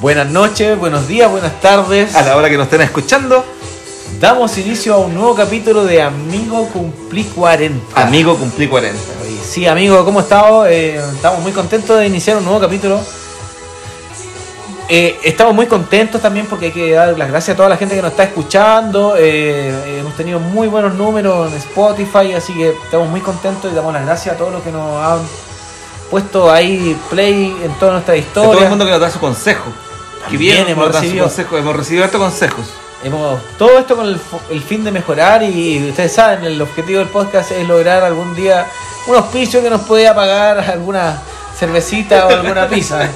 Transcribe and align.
Buenas 0.00 0.28
noches, 0.30 0.78
buenos 0.78 1.08
días, 1.08 1.30
buenas 1.30 1.60
tardes. 1.62 2.14
A 2.14 2.22
la 2.22 2.36
hora 2.36 2.50
que 2.50 2.56
nos 2.56 2.64
estén 2.64 2.82
escuchando, 2.82 3.42
Damos 4.24 4.56
inicio 4.56 4.94
a 4.94 4.96
un 4.96 5.12
nuevo 5.12 5.34
capítulo 5.34 5.84
de 5.84 6.00
Amigo 6.00 6.66
Cumplí 6.72 7.24
40. 7.24 8.00
amigo, 8.02 8.34
cumplí 8.38 8.66
40. 8.66 8.98
Oye, 9.22 9.38
Sí, 9.44 9.66
amigo, 9.66 10.02
¿cómo 10.02 10.20
estamos? 10.20 10.66
Eh, 10.66 10.96
estamos 10.96 11.40
muy 11.40 11.52
contentos 11.52 11.98
de 11.98 12.06
iniciar 12.06 12.38
un 12.38 12.44
nuevo 12.44 12.58
capítulo. 12.58 12.98
Eh, 14.88 15.18
estamos 15.24 15.54
muy 15.54 15.66
contentos 15.66 16.22
también 16.22 16.46
porque 16.46 16.66
hay 16.66 16.72
que 16.72 16.92
dar 16.92 17.18
las 17.18 17.28
gracias 17.28 17.52
a 17.52 17.56
toda 17.58 17.68
la 17.68 17.76
gente 17.76 17.96
que 17.96 18.00
nos 18.00 18.12
está 18.12 18.22
escuchando. 18.22 19.14
Eh, 19.14 19.68
eh, 19.68 19.98
hemos 20.00 20.16
tenido 20.16 20.40
muy 20.40 20.68
buenos 20.68 20.94
números 20.94 21.52
en 21.52 21.58
Spotify, 21.58 22.32
así 22.32 22.54
que 22.54 22.70
estamos 22.70 23.10
muy 23.10 23.20
contentos 23.20 23.70
y 23.70 23.74
damos 23.74 23.92
las 23.92 24.06
gracias 24.06 24.36
a 24.36 24.38
todos 24.38 24.54
los 24.54 24.62
que 24.62 24.72
nos 24.72 25.04
han 25.04 25.18
puesto 26.10 26.50
ahí 26.50 26.98
play 27.10 27.54
en 27.62 27.74
toda 27.74 27.92
nuestra 27.92 28.14
A 28.14 28.16
historia. 28.16 28.52
todo 28.52 28.62
el 28.62 28.70
mundo 28.70 28.86
que 28.86 28.90
nos 28.90 29.00
da 29.00 29.10
su 29.10 29.20
consejo. 29.20 29.70
Que 30.30 30.38
viene, 30.38 30.70
hemos 30.70 30.90
recibido. 30.90 31.26
consejo. 31.26 31.58
Hemos 31.58 31.76
recibido 31.76 32.06
estos 32.06 32.18
consejos. 32.18 32.83
Hemos, 33.02 33.38
todo 33.58 33.78
esto 33.78 33.96
con 33.96 34.06
el, 34.06 34.18
el 34.50 34.62
fin 34.62 34.82
de 34.84 34.90
mejorar 34.90 35.42
y 35.42 35.88
ustedes 35.90 36.12
saben, 36.12 36.44
el 36.44 36.60
objetivo 36.62 37.00
del 37.00 37.08
podcast 37.08 37.50
es 37.52 37.66
lograr 37.68 38.02
algún 38.02 38.34
día 38.34 38.66
un 39.06 39.16
auspicio 39.16 39.62
que 39.62 39.68
nos 39.68 39.82
pueda 39.82 40.14
pagar 40.14 40.58
alguna 40.58 41.18
cervecita 41.58 42.26
o 42.26 42.30
alguna 42.30 42.66
pizza. 42.70 43.06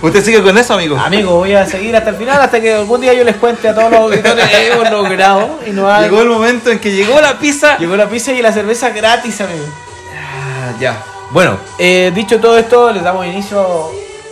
¿Usted 0.00 0.24
sigue 0.24 0.42
con 0.42 0.56
eso, 0.56 0.72
amigo? 0.74 0.96
Amigo, 0.98 1.36
voy 1.36 1.52
a 1.54 1.66
seguir 1.66 1.94
hasta 1.94 2.10
el 2.10 2.16
final, 2.16 2.40
hasta 2.40 2.58
que 2.60 2.72
algún 2.74 3.02
día 3.02 3.12
yo 3.12 3.22
les 3.22 3.36
cuente 3.36 3.68
a 3.68 3.74
todos 3.74 3.90
los 3.90 4.00
auditores 4.00 4.48
que 4.48 4.68
hemos 4.72 4.90
logrado 4.90 5.58
y 5.66 5.70
nos 5.70 5.90
hagan- 5.90 6.04
Llegó 6.04 6.22
el 6.22 6.28
momento 6.28 6.70
en 6.70 6.78
que 6.78 6.92
llegó 6.92 7.20
la 7.20 7.38
pizza. 7.38 7.76
llegó 7.78 7.96
la 7.96 8.08
pizza 8.08 8.32
y 8.32 8.40
la 8.40 8.50
cerveza 8.52 8.88
gratis, 8.90 9.40
amigo. 9.42 9.64
Ah, 10.16 10.72
ya. 10.80 11.02
Bueno, 11.30 11.58
eh, 11.78 12.10
dicho 12.14 12.40
todo 12.40 12.56
esto, 12.56 12.90
les 12.92 13.02
damos 13.02 13.26
inicio 13.26 13.90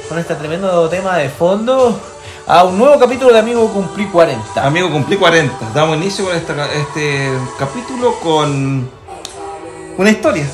con 0.08 0.18
este 0.18 0.34
tremendo 0.36 0.88
tema 0.88 1.16
de 1.18 1.28
fondo 1.28 2.00
a 2.46 2.64
un 2.64 2.78
nuevo 2.78 2.98
capítulo 2.98 3.32
de 3.32 3.38
Amigo 3.38 3.68
Cumplí 3.72 4.06
40. 4.06 4.66
Amigo, 4.66 4.90
cumplí 4.90 5.16
40. 5.16 5.70
Damos 5.74 5.96
inicio 5.96 6.24
con 6.24 6.36
esta- 6.36 6.72
este 6.72 7.28
capítulo 7.58 8.14
con 8.20 8.88
una 9.96 10.10
historia. 10.10 10.46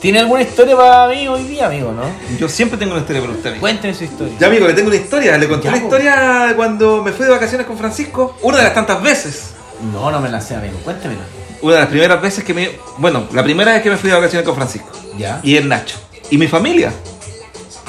¿Tiene 0.00 0.18
alguna 0.18 0.42
historia 0.42 0.76
para 0.76 1.06
mí 1.08 1.28
hoy 1.28 1.44
día, 1.44 1.66
amigo, 1.66 1.92
no? 1.92 2.02
Yo 2.36 2.48
siempre 2.48 2.76
tengo 2.76 2.92
una 2.92 3.00
historia 3.02 3.22
para 3.22 3.34
usted, 3.34 3.46
amigo. 3.50 3.60
Cuéntenos 3.60 3.96
su 3.96 4.04
historia. 4.04 4.34
Ya, 4.38 4.48
amigo, 4.48 4.66
le 4.66 4.74
tengo 4.74 4.88
una 4.88 4.96
historia. 4.96 5.38
Le 5.38 5.48
conté 5.48 5.68
una 5.68 5.76
historia 5.76 6.46
de 6.48 6.56
cuando 6.56 7.02
me 7.04 7.12
fui 7.12 7.24
de 7.24 7.30
vacaciones 7.32 7.66
con 7.66 7.78
Francisco. 7.78 8.36
Una 8.42 8.58
de 8.58 8.64
las 8.64 8.74
tantas 8.74 9.00
veces. 9.00 9.50
No, 9.92 10.10
no 10.10 10.20
me 10.20 10.28
la 10.28 10.40
sé, 10.40 10.56
amigo. 10.56 10.76
Cuéntemela. 10.84 11.20
Una 11.62 11.74
de 11.74 11.80
las 11.80 11.88
primeras 11.88 12.20
veces 12.20 12.42
que 12.42 12.52
me. 12.52 12.70
Bueno, 12.98 13.26
la 13.32 13.44
primera 13.44 13.72
vez 13.72 13.82
que 13.82 13.90
me 13.90 13.96
fui 13.96 14.10
de 14.10 14.16
vacaciones 14.16 14.44
con 14.44 14.56
Francisco. 14.56 14.88
¿Ya? 15.16 15.38
Y 15.44 15.54
el 15.56 15.68
Nacho. 15.68 15.96
Y 16.30 16.36
mi 16.38 16.48
familia. 16.48 16.92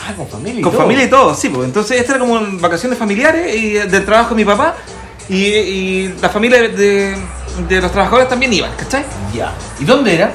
Ah, 0.06 0.14
con 0.16 0.28
familia 0.28 0.60
y 0.60 0.62
Con 0.64 0.72
todo. 0.74 0.82
familia 0.82 1.06
y 1.06 1.10
todo, 1.10 1.34
sí, 1.36 1.50
pues. 1.50 1.66
Entonces, 1.66 2.00
esta 2.00 2.14
era 2.16 2.20
como 2.20 2.40
vacaciones 2.60 2.98
familiares 3.00 3.56
y 3.56 3.74
del 3.74 4.06
trabajo 4.06 4.32
de 4.32 4.36
mi 4.36 4.46
papá. 4.46 4.76
Y, 5.30 5.36
y 5.46 6.16
la 6.22 6.30
familia 6.30 6.62
de, 6.62 6.70
de- 6.70 7.16
de 7.70 7.82
los 7.82 7.92
trabajadores 7.92 8.28
también 8.28 8.52
iban, 8.52 8.72
¿cachai? 8.76 9.06
Ya. 9.34 9.54
¿Y 9.80 9.86
dónde 9.86 10.14
era? 10.16 10.34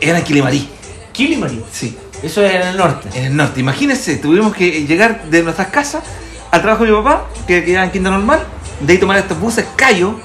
Era 0.00 0.18
en 0.18 0.24
Quilimarí. 0.24 0.68
Kilimarí. 1.12 1.62
Sí, 1.70 1.96
Eso 2.22 2.42
es 2.42 2.54
en 2.54 2.62
el 2.62 2.76
norte. 2.76 3.08
en 3.14 3.24
el 3.26 3.36
norte. 3.36 3.60
Imagínense, 3.60 4.16
tuvimos 4.16 4.54
que 4.56 4.84
llegar 4.86 5.24
de 5.26 5.42
nuestras 5.42 5.68
casas 5.68 6.02
al 6.50 6.62
trabajo 6.62 6.84
de 6.84 6.90
mi 6.90 6.96
papá, 6.96 7.26
que 7.46 7.62
quedaba 7.64 7.84
en 7.84 7.92
Quinta 7.92 8.10
Normal, 8.10 8.40
de 8.80 8.92
ahí 8.92 8.98
tomar 8.98 9.18
estos 9.18 9.38
buses 9.38 9.66
Cayo. 9.76 10.18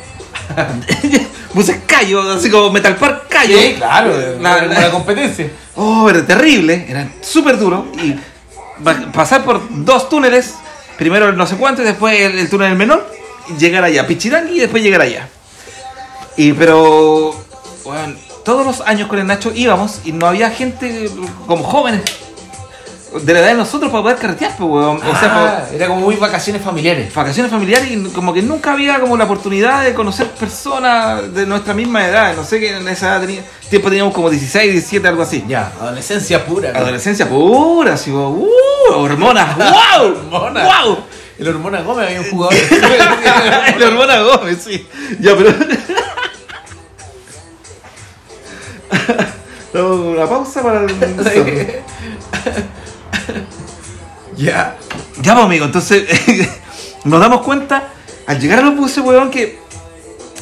buses 1.54 1.78
Cayo, 1.86 2.22
así 2.32 2.50
como 2.50 2.72
Metal 2.72 2.96
Park 2.96 3.26
Cayo. 3.30 3.58
La- 3.80 4.02
la- 4.40 4.66
la 4.66 4.92
competencia. 4.92 5.52
Oh, 5.76 6.10
era 6.10 6.26
terrible, 6.26 6.86
era 6.90 7.08
súper 7.22 7.58
duro. 7.58 7.88
Y 8.02 8.16
pasar 9.14 9.44
por 9.44 9.62
dos 9.70 10.10
túneles, 10.10 10.56
primero 10.98 11.30
el 11.30 11.38
no 11.38 11.46
sé 11.46 11.56
cuánto 11.56 11.82
después 11.82 12.20
el, 12.20 12.40
el 12.40 12.50
túnel 12.50 12.76
menor, 12.76 13.06
y 13.48 13.58
llegar 13.58 13.84
allá, 13.84 14.06
Pichirangui 14.06 14.58
y 14.58 14.60
después 14.60 14.84
llegar 14.84 15.02
allá. 15.02 15.28
Y 16.38 16.54
pero, 16.54 17.36
bueno, 17.84 18.16
todos 18.46 18.66
los 18.66 18.82
años 18.82 19.08
con 19.08 19.20
el 19.20 19.28
Nacho 19.28 19.52
íbamos 19.54 20.02
y 20.06 20.12
no 20.12 20.28
había 20.28 20.50
gente 20.52 21.10
como 21.46 21.64
jóvenes 21.64 22.02
de 23.24 23.34
la 23.34 23.40
edad 23.40 23.48
de 23.50 23.54
nosotros 23.56 23.90
para 23.92 24.04
poder 24.04 24.18
carretear, 24.18 24.56
pues, 24.58 24.70
weón. 24.70 24.98
O 24.98 25.20
sea, 25.20 25.64
Ah, 25.64 25.66
era 25.74 25.88
como 25.88 26.02
muy 26.02 26.16
vacaciones 26.16 26.62
familiares. 26.62 27.14
vacaciones 27.14 27.52
familiares 27.52 27.90
y 27.92 28.04
como 28.10 28.34
que 28.34 28.42
nunca 28.42 28.74
había 28.74 29.00
como 29.00 29.18
la 29.18 29.24
oportunidad 29.26 29.84
de 29.84 29.94
conocer 29.94 30.28
personas 30.28 31.34
de 31.34 31.46
nuestra 31.46 31.74
misma 31.74 32.08
edad. 32.08 32.36
No 32.36 32.44
sé 32.44 32.60
que 32.60 32.78
en 32.78 32.88
esa 32.88 33.08
edad 33.08 33.22
tenía- 33.22 33.42
tiempo 33.70 33.90
teníamos 33.90 34.14
como 34.14 34.30
16, 34.30 34.72
17, 34.72 35.08
algo 35.08 35.24
así. 35.24 35.44
Ya, 35.48 35.72
adolescencia 35.82 36.46
pura. 36.46 36.70
Adolescencia 36.76 37.28
pura, 37.28 37.94
así, 37.94 38.12
uh, 38.12 38.48
hormonas, 38.96 39.56
wow, 39.58 40.06
Hormonas. 40.32 40.64
wow. 40.86 40.98
El 41.40 41.48
hormona 41.48 41.82
Gómez 41.82 42.08
había 42.08 42.20
un 42.20 42.30
jugador. 42.30 42.54
La 43.80 43.88
hormona 43.88 44.20
Gómez, 44.20 44.58
sí. 44.62 44.86
Ya, 45.22 45.36
pero. 45.38 45.54
Damos 49.74 50.00
una 50.00 50.26
pausa 50.28 50.62
para 50.64 50.82
el. 50.82 50.88
ya. 54.38 54.78
Ya, 55.22 55.34
pues, 55.34 55.46
amigo, 55.46 55.66
entonces 55.66 56.06
nos 57.04 57.20
damos 57.20 57.42
cuenta 57.42 57.90
al 58.28 58.40
llegar 58.40 58.60
a 58.60 58.62
los 58.64 58.76
buses, 58.76 59.04
weón, 59.04 59.30
que. 59.30 59.60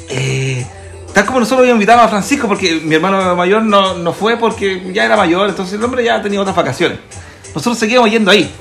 eh, 0.09 0.65
tal 1.13 1.25
como 1.25 1.39
nosotros 1.39 1.61
habíamos 1.61 1.77
invitado 1.77 2.01
a 2.01 2.07
Francisco, 2.07 2.47
porque 2.47 2.75
mi 2.75 2.95
hermano 2.95 3.35
mayor 3.35 3.63
no, 3.63 3.95
no 3.95 4.13
fue 4.13 4.37
porque 4.37 4.91
ya 4.93 5.05
era 5.05 5.17
mayor, 5.17 5.49
entonces 5.49 5.75
el 5.75 5.83
hombre 5.83 6.03
ya 6.03 6.21
tenía 6.21 6.39
otras 6.39 6.55
vacaciones. 6.55 6.99
Nosotros 7.55 7.79
seguíamos 7.79 8.11
yendo 8.11 8.29
ahí 8.29 8.51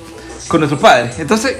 con 0.48 0.60
nuestros 0.60 0.80
padres. 0.80 1.18
Entonces, 1.18 1.56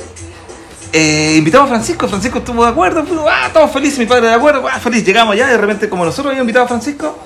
eh, 0.93 1.35
invitamos 1.37 1.67
a 1.67 1.75
Francisco, 1.75 2.09
Francisco 2.09 2.39
estuvo 2.39 2.65
de 2.65 2.71
acuerdo, 2.71 3.05
fuimos, 3.05 3.27
ah, 3.29 3.51
todos 3.53 3.71
felices, 3.71 3.99
mi 3.99 4.07
padre 4.07 4.29
de 4.29 4.35
acuerdo, 4.35 4.67
ah, 4.67 4.81
feliz, 4.81 5.05
llegamos 5.05 5.35
allá 5.35 5.49
y 5.49 5.51
de 5.51 5.59
repente, 5.59 5.89
como 5.89 6.05
nosotros 6.05 6.29
habíamos 6.29 6.45
invitado 6.45 6.65
a 6.65 6.69
Francisco, 6.69 7.19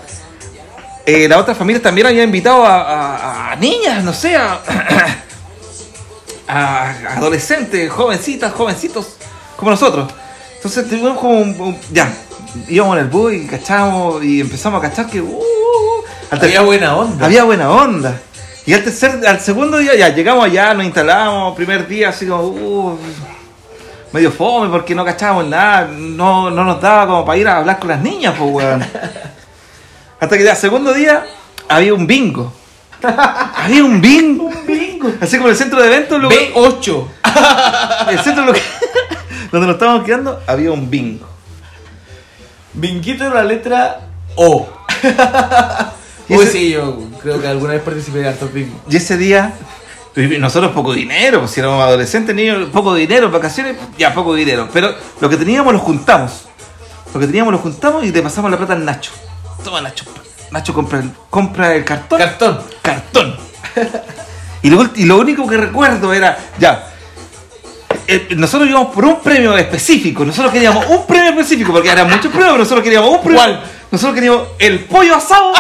eh, 1.06 1.28
las 1.28 1.38
otras 1.38 1.56
familias 1.56 1.82
también 1.82 2.06
habían 2.08 2.24
invitado 2.24 2.64
a, 2.66 3.54
niñas, 3.60 4.02
no 4.02 4.12
sé, 4.12 4.36
a 6.50 6.90
adolescentes, 7.16 7.90
jovencitas, 7.90 8.52
jovencitos, 8.52 9.16
como 9.56 9.70
nosotros. 9.70 10.10
Entonces 10.56 10.88
tuvimos 10.88 11.18
como 11.18 11.38
un, 11.40 11.60
un- 11.60 11.78
ya, 11.90 12.12
íbamos 12.68 12.96
en 12.96 13.04
el 13.04 13.08
bus 13.10 13.32
y 13.32 13.46
cachamos 13.46 14.22
y 14.22 14.40
empezamos 14.40 14.78
a 14.84 14.88
cachar 14.88 15.06
que 15.06 15.20
uh, 15.20 15.24
uh, 15.26 15.38
uh, 15.38 16.04
al 16.30 16.38
Había 16.44 16.60
buena 16.62 16.96
onda. 16.96 17.26
había 17.26 17.44
buena 17.44 17.70
onda. 17.70 18.20
Y 18.66 18.74
al 18.74 18.84
tercer, 18.84 19.26
al 19.26 19.40
segundo 19.40 19.78
día 19.78 19.94
ya 19.96 20.08
llegamos 20.10 20.44
allá, 20.44 20.74
nos 20.74 20.84
instalamos, 20.84 21.56
primer 21.56 21.88
día 21.88 22.10
así 22.10 22.26
como 22.26 22.42
uh, 22.44 22.98
medio 24.12 24.30
fome 24.30 24.68
porque 24.68 24.94
no 24.94 25.04
cachábamos 25.04 25.46
nada, 25.46 25.88
no, 25.92 26.50
no 26.50 26.64
nos 26.64 26.80
daba 26.80 27.06
como 27.06 27.24
para 27.24 27.38
ir 27.38 27.48
a 27.48 27.56
hablar 27.58 27.78
con 27.78 27.88
las 27.88 28.00
niñas, 28.00 28.34
pues 28.38 28.50
weón. 28.52 28.84
Hasta 30.20 30.36
que 30.36 30.44
ya 30.44 30.54
segundo 30.54 30.92
día 30.92 31.24
había 31.68 31.94
un 31.94 32.06
bingo. 32.06 32.52
había 33.02 33.82
un 33.82 34.00
bingo. 34.00 34.50
Así 35.20 35.36
como 35.38 35.48
el 35.48 35.56
centro 35.56 35.80
de 35.80 35.86
eventos, 35.88 36.20
lugar- 36.20 36.38
B8. 36.54 37.06
el 38.08 38.18
centro 38.20 38.44
lo 38.44 38.52
que- 38.52 38.62
donde 39.52 39.66
nos 39.66 39.74
estábamos 39.76 40.04
quedando, 40.04 40.40
había 40.46 40.70
un 40.72 40.88
bingo. 40.90 41.26
Binguito 42.72 43.24
de 43.24 43.30
la 43.30 43.42
letra 43.44 44.00
O. 44.36 44.68
Y 46.28 46.34
Uy, 46.36 46.42
ese- 46.44 46.52
sí, 46.52 46.70
yo 46.70 46.98
creo 47.20 47.40
que 47.40 47.48
alguna 47.48 47.72
vez 47.72 47.82
participé 47.82 48.18
de 48.20 48.28
hartos 48.28 48.52
bingos. 48.52 48.80
Y 48.88 48.96
ese 48.96 49.16
día, 49.16 49.54
nosotros 50.38 50.70
poco 50.72 50.92
dinero, 50.92 51.40
pues 51.40 51.50
si 51.50 51.60
éramos 51.60 51.82
adolescentes, 51.82 52.34
niños, 52.34 52.68
poco 52.72 52.94
dinero, 52.94 53.30
vacaciones, 53.30 53.76
ya 53.98 54.14
poco 54.14 54.34
dinero. 54.34 54.68
Pero 54.72 54.94
lo 55.20 55.28
que 55.28 55.36
teníamos 55.36 55.72
lo 55.72 55.80
juntamos. 55.80 56.46
Lo 57.12 57.18
que 57.18 57.26
teníamos 57.26 57.52
lo 57.52 57.58
juntamos 57.58 58.04
y 58.04 58.12
le 58.12 58.22
pasamos 58.22 58.50
la 58.50 58.56
plata 58.56 58.74
al 58.74 58.84
Nacho. 58.84 59.10
Toma 59.64 59.80
Nacho. 59.80 60.04
Nacho 60.52 60.72
compra 60.72 61.00
el, 61.00 61.10
compra 61.28 61.74
el 61.74 61.84
cartón. 61.84 62.18
Cartón. 62.18 62.60
cartón. 62.82 63.36
y, 64.62 64.70
lo, 64.70 64.78
ulti- 64.82 64.96
y 64.98 65.04
lo 65.04 65.18
único 65.18 65.46
que 65.46 65.56
recuerdo 65.56 66.12
era, 66.12 66.36
ya, 66.58 66.86
eh, 68.06 68.28
nosotros 68.36 68.68
íbamos 68.68 68.94
por 68.94 69.04
un 69.04 69.20
premio 69.20 69.56
específico. 69.56 70.24
Nosotros 70.24 70.52
queríamos 70.52 70.84
un 70.86 71.06
premio 71.06 71.30
específico, 71.30 71.72
porque 71.72 71.90
eran 71.90 72.08
muchos 72.08 72.26
premios, 72.26 72.48
pero 72.50 72.58
nosotros 72.58 72.82
queríamos 72.84 73.10
un 73.10 73.20
premio. 73.20 73.38
¿Cuál? 73.38 73.62
Nosotros 73.90 74.14
queríamos 74.14 74.42
el 74.58 74.80
pollo 74.84 75.14
asado 75.16 75.52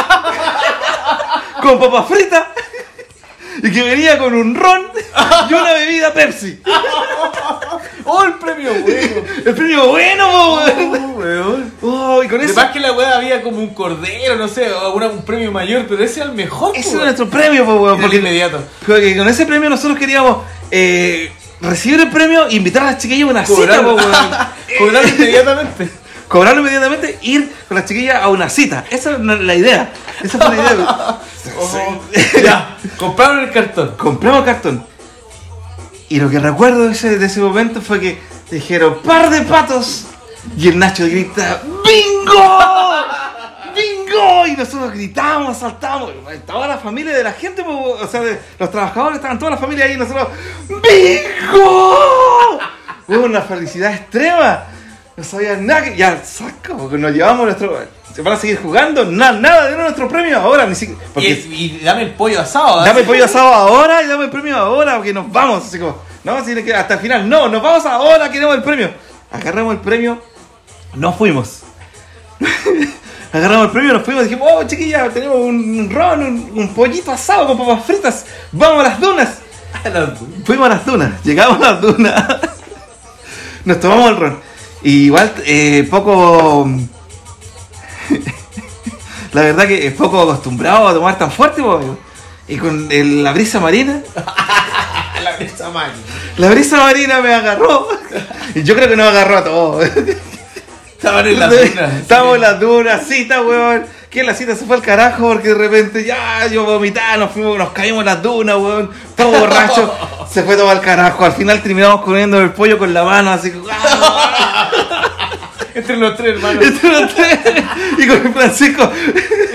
con 1.62 1.78
papas 1.78 2.06
fritas 2.08 2.44
y 3.62 3.70
que 3.70 3.82
venía 3.82 4.18
con 4.18 4.34
un 4.34 4.54
ron 4.54 4.82
y 5.48 5.52
una 5.52 5.72
bebida 5.72 6.12
Pepsi. 6.12 6.60
¡Oh, 8.12 8.24
el 8.24 8.34
premio 8.34 8.70
bueno! 8.82 9.22
El 9.46 9.54
premio 9.54 9.86
bueno, 9.88 10.30
po, 10.30 10.54
weón. 10.56 11.04
Oh, 11.04 11.18
weón. 11.18 11.72
Oh, 11.82 12.22
y 12.24 12.28
con 12.28 12.40
eso. 12.40 12.52
Además 12.54 12.72
que 12.72 12.80
la 12.80 12.92
weá 12.92 13.16
había 13.16 13.40
como 13.42 13.58
un 13.58 13.72
cordero, 13.72 14.36
no 14.36 14.48
sé, 14.48 14.68
una- 14.94 15.08
un 15.08 15.22
premio 15.24 15.52
mayor, 15.52 15.86
pero 15.88 16.02
ese 16.02 16.20
era 16.20 16.28
el 16.30 16.34
mejor. 16.36 16.76
Ese 16.76 16.90
po, 16.90 16.96
era 16.96 17.04
nuestro 17.04 17.28
premio, 17.30 17.64
pues, 17.64 17.78
weón. 17.78 18.00
Porque, 18.00 18.16
el 18.16 18.22
inmediato. 18.22 18.62
porque 18.86 19.16
con 19.16 19.28
ese 19.28 19.46
premio 19.46 19.70
nosotros 19.70 19.98
queríamos 19.98 20.38
eh, 20.72 21.30
recibir 21.60 22.00
el 22.00 22.10
premio 22.10 22.48
e 22.48 22.54
invitar 22.56 22.82
a 22.82 22.86
las 22.86 22.98
chiquillas 22.98 23.28
a 23.28 23.30
una 23.30 23.46
cita, 23.46 23.56
Cobrarlo, 23.58 23.94
weón. 23.94 24.12
cobrarlo 24.78 25.08
inmediatamente. 25.08 25.90
Cobrarlo 26.28 26.60
inmediatamente, 26.60 27.18
ir 27.22 27.52
con 27.68 27.76
las 27.76 27.86
chiquillas 27.86 28.22
a 28.22 28.28
una 28.28 28.48
cita. 28.48 28.84
Esa 28.90 29.10
era 29.10 29.18
la 29.18 29.54
idea. 29.54 29.92
Esa 30.22 30.38
fue 30.38 30.56
la 30.56 30.62
idea. 30.74 31.18
Oh, 31.58 32.00
ya, 32.44 32.76
compraron 32.96 33.40
el 33.40 33.50
cartón. 33.50 33.94
Compramos 33.96 34.44
cartón. 34.44 34.89
Y 36.10 36.18
lo 36.18 36.28
que 36.28 36.40
recuerdo 36.40 36.86
de 36.86 36.92
ese, 36.92 37.18
de 37.18 37.26
ese 37.26 37.40
momento 37.40 37.80
fue 37.80 38.00
que 38.00 38.18
dijeron 38.50 38.98
par 39.04 39.30
de 39.30 39.42
patos. 39.42 40.06
Y 40.58 40.66
el 40.66 40.76
Nacho 40.76 41.04
grita 41.04 41.62
¡Bingo! 41.62 42.58
¡Bingo! 43.76 44.46
Y 44.48 44.56
nosotros 44.56 44.92
gritamos, 44.92 45.58
saltamos. 45.58 46.12
Estaba 46.32 46.66
la 46.66 46.78
familia 46.78 47.16
de 47.16 47.22
la 47.22 47.32
gente, 47.32 47.62
pues, 47.62 47.76
o 47.76 48.08
sea, 48.08 48.22
los 48.58 48.70
trabajadores, 48.72 49.16
estaban 49.18 49.38
toda 49.38 49.52
la 49.52 49.56
familia 49.56 49.84
ahí 49.84 49.92
y 49.92 49.96
nosotros 49.98 50.26
¡Bingo! 50.68 52.58
Hubo 53.06 53.24
una 53.24 53.42
felicidad 53.42 53.94
extrema. 53.94 54.64
No 55.16 55.22
sabían 55.22 55.64
nada 55.64 55.84
que. 55.84 55.96
Ya, 55.96 56.20
saca, 56.24 56.76
porque 56.76 56.98
nos 56.98 57.12
llevamos 57.12 57.44
nuestro. 57.46 57.99
¿Se 58.14 58.22
van 58.22 58.34
a 58.34 58.36
seguir 58.36 58.60
jugando? 58.60 59.04
Nada, 59.04 59.38
nada 59.38 59.70
de 59.70 59.76
nuestro 59.76 60.08
premio 60.08 60.38
ahora, 60.38 60.66
ni 60.66 60.74
siquiera. 60.74 61.00
Y, 61.02 61.12
Porque 61.14 61.30
y 61.30 61.80
dame 61.84 62.02
el 62.02 62.10
pollo 62.12 62.40
asado. 62.40 62.82
¿eh? 62.82 62.86
Dame 62.86 63.00
el 63.00 63.06
pollo 63.06 63.24
asado 63.26 63.52
ahora 63.54 64.02
y 64.02 64.06
dame 64.06 64.24
el 64.24 64.30
premio 64.30 64.56
ahora 64.56 64.96
porque 64.96 65.12
nos 65.14 65.30
vamos. 65.30 65.64
Así 65.64 65.78
como, 65.78 65.96
no, 66.24 66.44
si 66.44 66.54
queda 66.62 66.80
hasta 66.80 66.94
el 66.94 67.00
final. 67.00 67.28
No, 67.28 67.48
nos 67.48 67.62
vamos 67.62 67.86
ahora, 67.86 68.30
queremos 68.30 68.56
el 68.56 68.62
premio. 68.62 68.90
Agarramos 69.30 69.74
el 69.74 69.80
premio, 69.80 70.20
nos 70.94 71.14
fuimos. 71.16 71.60
Agarramos 73.32 73.66
el 73.66 73.70
premio, 73.70 73.92
nos 73.92 74.02
fuimos. 74.02 74.24
Dijimos, 74.24 74.48
oh, 74.52 74.64
chiquilla, 74.64 75.08
tenemos 75.10 75.36
un 75.36 75.88
ron, 75.88 76.22
un, 76.22 76.52
un 76.56 76.74
pollito 76.74 77.12
asado 77.12 77.46
con 77.46 77.58
papas 77.58 77.84
fritas. 77.84 78.26
Vamos 78.50 78.84
a 78.84 78.88
las 78.88 79.00
dunas. 79.00 79.38
Fuimos 80.44 80.66
a 80.66 80.74
las 80.74 80.84
dunas, 80.84 81.22
llegamos 81.24 81.56
a 81.58 81.72
las 81.72 81.80
dunas. 81.80 82.24
Nos 83.64 83.80
tomamos 83.80 84.10
el 84.10 84.16
ron. 84.16 84.40
Y 84.82 85.04
igual, 85.04 85.32
eh, 85.46 85.86
poco. 85.90 86.68
La 89.32 89.42
verdad 89.42 89.66
que 89.68 89.86
es 89.86 89.92
poco 89.94 90.20
acostumbrado 90.22 90.88
a 90.88 90.94
tomar 90.94 91.16
tan 91.18 91.30
fuerte, 91.30 91.60
amigo. 91.62 91.96
Y 92.48 92.56
con 92.56 92.90
el- 92.90 93.22
la 93.22 93.32
brisa 93.32 93.60
marina, 93.60 94.02
la 95.22 95.36
brisa 95.36 95.70
máquina. 95.70 96.02
la 96.36 96.48
brisa 96.48 96.78
marina 96.78 97.20
me 97.20 97.32
agarró. 97.32 97.88
Y 98.56 98.64
yo 98.64 98.74
creo 98.74 98.88
que 98.88 98.96
nos 98.96 99.06
agarró 99.08 99.38
a 99.38 99.44
todos. 99.44 99.84
Estaban 100.96 101.28
en 101.28 101.38
la 101.38 101.46
duna. 101.48 101.98
Estábamos 102.00 102.34
en 102.34 102.40
las 102.40 102.58
dunas, 102.58 103.06
cita, 103.06 103.40
weón. 103.42 103.86
Que 104.10 104.24
la 104.24 104.34
cita 104.34 104.56
se 104.56 104.64
fue 104.66 104.74
al 104.74 104.82
carajo 104.82 105.28
porque 105.28 105.50
de 105.50 105.54
repente 105.54 106.02
ya 106.02 106.44
yo 106.48 106.64
vomitaba, 106.64 107.16
nos 107.16 107.30
fuimos, 107.30 107.56
nos 107.56 107.70
caímos 107.70 108.00
en 108.00 108.06
las 108.06 108.20
dunas, 108.20 108.56
weón. 108.56 108.90
Todo 109.16 109.30
borracho. 109.30 109.94
Se 110.28 110.42
fue 110.42 110.56
todo 110.56 110.68
al 110.70 110.80
carajo. 110.80 111.24
Al 111.24 111.32
final 111.34 111.62
terminamos 111.62 112.00
comiendo 112.02 112.40
el 112.40 112.50
pollo 112.50 112.76
con 112.78 112.92
la 112.92 113.04
mano, 113.04 113.30
así 113.30 113.52
que. 113.52 113.58
Entre 115.74 115.96
los 115.96 116.16
tres 116.16 116.34
hermanos. 116.36 116.64
Entre 116.66 116.90
los 116.90 117.14
tres. 117.14 117.38
y 117.98 118.06
con 118.06 118.32
Francisco. 118.34 118.90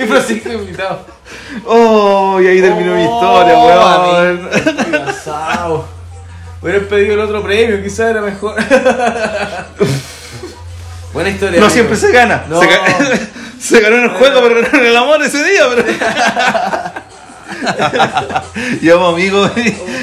y 0.02 0.06
Francisco 0.08 0.52
invitado. 0.52 1.06
Oh, 1.66 2.40
y 2.42 2.48
ahí 2.48 2.62
terminó 2.62 2.96
mi 2.96 3.04
historia, 3.04 3.58
weón. 3.58 4.50
Asado. 5.08 5.88
Hubieran 6.62 6.86
pedido 6.86 7.14
el 7.14 7.20
otro 7.20 7.44
premio, 7.44 7.82
quizás 7.84 8.12
era 8.12 8.22
mejor. 8.22 8.56
Buena 11.14 11.30
historia. 11.30 11.60
No 11.60 11.66
amigo. 11.68 11.74
siempre 11.74 11.96
se 11.98 12.12
gana. 12.12 12.44
No. 12.50 12.60
Se, 12.60 12.68
ga- 12.68 13.20
se 13.60 13.80
ganó 13.80 13.98
en 13.98 14.04
el 14.04 14.10
juego, 14.12 14.42
pero 14.42 14.60
en 14.60 14.86
el 14.86 14.98
amor 14.98 15.22
ese 15.24 15.44
día. 15.44 15.64
Pero... 15.70 15.84
pues, 18.82 19.14
amigo. 19.14 19.50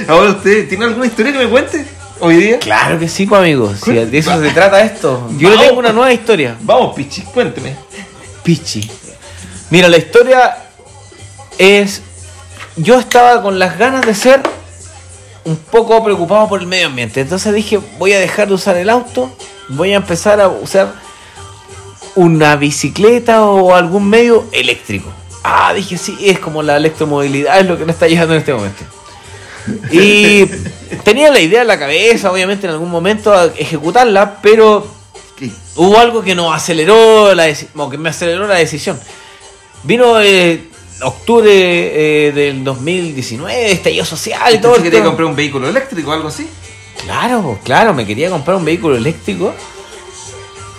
Ahora 0.08 0.30
usted, 0.30 0.68
¿tiene 0.68 0.84
alguna 0.86 1.06
historia 1.06 1.32
que 1.32 1.38
me 1.38 1.48
cuente 1.48 1.84
hoy 2.22 2.36
día? 2.36 2.58
Claro 2.60 2.98
que 2.98 3.08
sí, 3.08 3.26
pues 3.26 3.40
amigos. 3.40 3.80
Si 3.84 3.92
de 3.92 4.18
eso 4.18 4.40
se 4.40 4.50
trata 4.50 4.82
esto. 4.82 5.28
Yo 5.36 5.50
le 5.50 5.56
Vamos. 5.56 5.66
tengo 5.66 5.80
una 5.80 5.92
nueva 5.92 6.12
historia. 6.12 6.56
Vamos, 6.60 6.94
Pichi, 6.94 7.22
cuénteme. 7.22 7.76
Pichi. 8.42 8.90
Mira, 9.70 9.88
la 9.88 9.98
historia 9.98 10.56
es. 11.58 12.02
Yo 12.76 12.98
estaba 12.98 13.42
con 13.42 13.58
las 13.58 13.76
ganas 13.76 14.06
de 14.06 14.14
ser 14.14 14.40
un 15.44 15.56
poco 15.56 16.02
preocupado 16.02 16.48
por 16.48 16.60
el 16.60 16.66
medio 16.66 16.86
ambiente. 16.86 17.20
Entonces 17.20 17.52
dije, 17.52 17.80
voy 17.98 18.12
a 18.12 18.20
dejar 18.20 18.48
de 18.48 18.54
usar 18.54 18.76
el 18.76 18.88
auto, 18.88 19.30
voy 19.68 19.92
a 19.92 19.96
empezar 19.96 20.40
a 20.40 20.48
usar 20.48 20.94
una 22.14 22.56
bicicleta 22.56 23.44
o 23.44 23.74
algún 23.74 24.08
medio 24.08 24.46
eléctrico. 24.52 25.10
Ah, 25.42 25.74
dije, 25.74 25.98
sí, 25.98 26.16
es 26.22 26.38
como 26.38 26.62
la 26.62 26.76
electromovilidad, 26.76 27.58
es 27.58 27.66
lo 27.66 27.76
que 27.76 27.84
nos 27.84 27.94
está 27.94 28.06
llegando 28.06 28.34
en 28.34 28.40
este 28.40 28.54
momento. 28.54 28.84
Y 29.90 30.46
tenía 31.04 31.30
la 31.30 31.40
idea 31.40 31.62
en 31.62 31.68
la 31.68 31.78
cabeza, 31.78 32.30
obviamente 32.30 32.66
en 32.66 32.72
algún 32.72 32.90
momento 32.90 33.32
a 33.32 33.46
ejecutarla, 33.56 34.40
pero 34.42 34.86
hubo 35.76 35.98
algo 35.98 36.22
que 36.22 36.34
nos 36.34 36.54
aceleró 36.54 37.34
la 37.34 37.52
que 37.52 37.98
me 37.98 38.10
aceleró 38.10 38.46
la 38.46 38.56
decisión. 38.56 38.98
Vino 39.84 40.20
eh, 40.20 40.68
octubre 41.02 41.50
eh, 41.50 42.32
del 42.32 42.64
2019, 42.64 43.72
estallido 43.72 44.04
social 44.04 44.54
y 44.54 44.58
todo. 44.58 44.74
te 44.74 44.90
tema. 44.90 45.06
compré 45.06 45.24
un 45.24 45.36
vehículo 45.36 45.68
eléctrico 45.68 46.10
o 46.10 46.12
algo 46.12 46.28
así? 46.28 46.48
Claro, 47.04 47.58
claro, 47.64 47.94
me 47.94 48.06
quería 48.06 48.30
comprar 48.30 48.56
un 48.56 48.64
vehículo 48.64 48.96
eléctrico, 48.96 49.52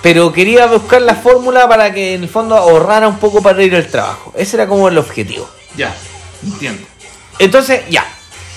pero 0.01 0.31
quería 0.31 0.67
buscar 0.67 1.01
la 1.01 1.15
fórmula 1.15 1.67
para 1.67 1.93
que 1.93 2.13
en 2.13 2.23
el 2.23 2.29
fondo 2.29 2.55
ahorrara 2.55 3.07
un 3.07 3.17
poco 3.17 3.41
para 3.41 3.61
ir 3.61 3.75
al 3.75 3.87
trabajo. 3.87 4.33
Ese 4.37 4.55
era 4.55 4.67
como 4.67 4.87
el 4.87 4.97
objetivo. 4.97 5.49
Ya, 5.75 5.93
entiendo. 6.43 6.83
Entonces, 7.39 7.81
ya, 7.89 8.05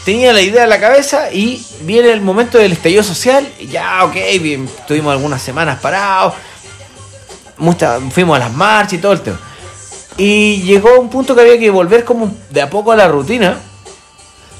tenía 0.06 0.32
la 0.32 0.40
idea 0.40 0.62
en 0.62 0.70
la 0.70 0.78
cabeza 0.78 1.32
y 1.32 1.66
viene 1.80 2.12
el 2.12 2.20
momento 2.20 2.58
del 2.58 2.72
estallido 2.72 3.02
social. 3.02 3.46
y 3.58 3.66
Ya, 3.66 4.04
ok, 4.04 4.14
bien, 4.40 4.70
tuvimos 4.86 5.10
algunas 5.10 5.42
semanas 5.42 5.80
parados, 5.80 6.34
fuimos 8.12 8.36
a 8.36 8.38
las 8.38 8.52
marchas 8.52 8.92
y 8.92 8.98
todo 8.98 9.12
el 9.12 9.20
tema. 9.20 9.40
Y 10.16 10.62
llegó 10.62 11.00
un 11.00 11.10
punto 11.10 11.34
que 11.34 11.40
había 11.40 11.58
que 11.58 11.70
volver 11.70 12.04
como 12.04 12.32
de 12.50 12.62
a 12.62 12.70
poco 12.70 12.92
a 12.92 12.96
la 12.96 13.08
rutina. 13.08 13.58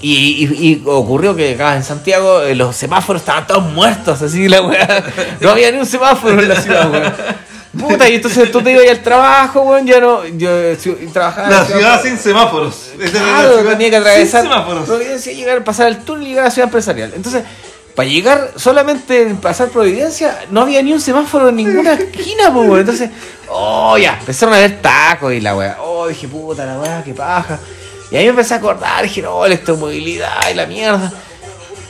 Y, 0.02 0.82
ocurrió 0.84 1.34
que 1.37 1.54
acá 1.54 1.76
en 1.76 1.84
Santiago 1.84 2.42
eh, 2.42 2.54
los 2.56 2.75
semáforos 2.75 3.22
estaban 3.22 3.46
todos 3.46 3.64
muertos, 3.72 4.20
así 4.20 4.49
la 4.49 4.62
weá. 4.62 5.04
No 5.40 5.50
había 5.50 5.70
ni 5.70 5.78
un 5.78 5.87
semáforo 5.87 6.42
en 6.42 6.49
la 6.49 6.60
ciudad, 6.60 6.90
weón. 6.90 7.14
Puta, 7.78 8.08
y 8.08 8.14
entonces 8.17 8.50
tú 8.50 8.62
te 8.62 8.73
ibas 8.73 8.88
al 8.88 9.02
trabajo, 9.02 9.61
weón, 9.62 9.87
ya 9.87 10.00
no. 10.00 10.25
Yo 10.26 10.49
si- 10.76 10.93
trabajaba 11.12 11.49
en 11.49 11.52
La 11.55 11.64
ciudad 11.64 12.02
sin 12.02 12.19
semáforos. 12.19 12.90
La 12.99 13.11
Claro, 13.11 13.58
ciudad 13.58 13.73
tenía 13.73 13.90
que 13.90 13.96
atravesar. 13.96 14.42
Sin 14.42 14.50
semáforos. 14.50 14.87
Providencia, 14.87 15.33
llegar, 15.33 15.64
pasar 15.64 15.88
el 15.88 15.99
túnel 15.99 16.25
y 16.26 16.28
llegar 16.30 16.45
a 16.45 16.49
la 16.49 16.50
ciudad 16.50 16.68
empresarial. 16.68 17.12
Entonces, 17.14 17.42
para 17.95 18.09
llegar 18.09 18.52
solamente 18.56 19.35
pasar 19.40 19.68
Providencia, 19.68 20.38
no 20.50 20.62
había 20.62 20.83
ni 20.83 20.92
un 20.92 21.00
semáforo 21.00 21.49
en 21.49 21.56
ninguna 21.56 21.92
esquina, 21.95 22.52
pues, 22.52 22.68
weón. 22.68 22.80
Entonces, 22.80 23.11
oh, 23.49 23.97
ya, 23.99 24.16
empezaron 24.21 24.54
a 24.54 24.59
ver 24.59 24.80
tacos 24.80 25.33
y 25.33 25.40
la 25.40 25.56
weá. 25.56 25.78
Oh, 25.83 26.06
dije, 26.09 26.28
puta, 26.28 26.64
la 26.64 26.78
weá, 26.78 27.02
qué 27.04 27.14
paja. 27.14 27.59
Y 28.11 28.16
ahí 28.16 28.25
me 28.25 28.30
empecé 28.30 28.54
a 28.54 28.59
acordar, 28.59 29.02
dije, 29.02 29.21
no, 29.23 29.45
electromovilidad 29.45 30.49
y 30.50 30.54
la 30.54 30.66
mierda. 30.66 31.12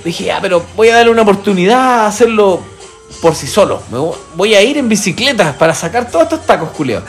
Dije, 0.05 0.25
ya, 0.25 0.39
pero 0.41 0.65
voy 0.77 0.89
a 0.89 0.97
darle 0.97 1.11
una 1.11 1.23
oportunidad 1.23 2.01
a 2.01 2.07
hacerlo 2.07 2.61
por 3.21 3.35
sí 3.35 3.47
solo. 3.47 3.83
Me 3.91 3.99
vo- 3.99 4.17
voy 4.35 4.55
a 4.55 4.63
ir 4.63 4.79
en 4.79 4.89
bicicleta 4.89 5.57
para 5.59 5.75
sacar 5.75 6.11
todos 6.11 6.25
estos 6.25 6.47
tacos, 6.47 6.71
culiados. 6.71 7.09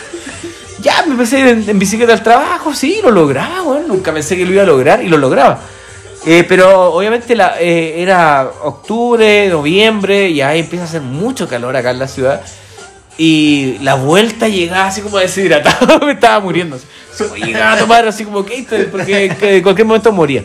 Ya 0.79 1.03
me 1.05 1.13
empecé 1.13 1.37
a 1.37 1.39
ir 1.49 1.69
en, 1.69 1.79
bicicleta 1.79 2.13
al 2.13 2.23
trabajo, 2.23 2.73
sí, 2.73 2.99
lo 3.03 3.11
lograba. 3.11 3.79
Nunca 3.87 4.13
pensé 4.13 4.37
que 4.37 4.45
lo 4.45 4.53
iba 4.53 4.63
a 4.63 4.65
lograr 4.65 5.03
y 5.03 5.07
lo 5.09 5.17
lograba. 5.17 5.59
Eh, 6.25 6.43
pero 6.47 6.93
obviamente 6.93 7.35
eh, 7.59 8.01
era 8.01 8.49
octubre, 8.63 9.49
noviembre, 9.49 10.29
y 10.29 10.41
ahí 10.41 10.59
empieza 10.59 10.85
a 10.85 10.87
hacer 10.87 11.01
mucho 11.01 11.47
calor 11.47 11.75
acá 11.75 11.91
en 11.91 11.99
la 11.99 12.07
ciudad. 12.07 12.41
Y 13.17 13.77
la 13.79 13.95
vuelta 13.95 14.47
llegaba 14.47 14.87
así 14.87 15.01
como 15.01 15.17
deshidratado, 15.17 15.99
me 16.05 16.11
estaba 16.13 16.39
muriendo. 16.39 16.77
Llegaba 17.35 17.73
a 17.73 17.77
tomar 17.79 18.07
así 18.07 18.23
como 18.25 18.45
que 18.45 18.63
porque 18.91 19.35
que 19.39 19.57
en 19.57 19.63
cualquier 19.63 19.87
momento 19.87 20.11
moría. 20.11 20.43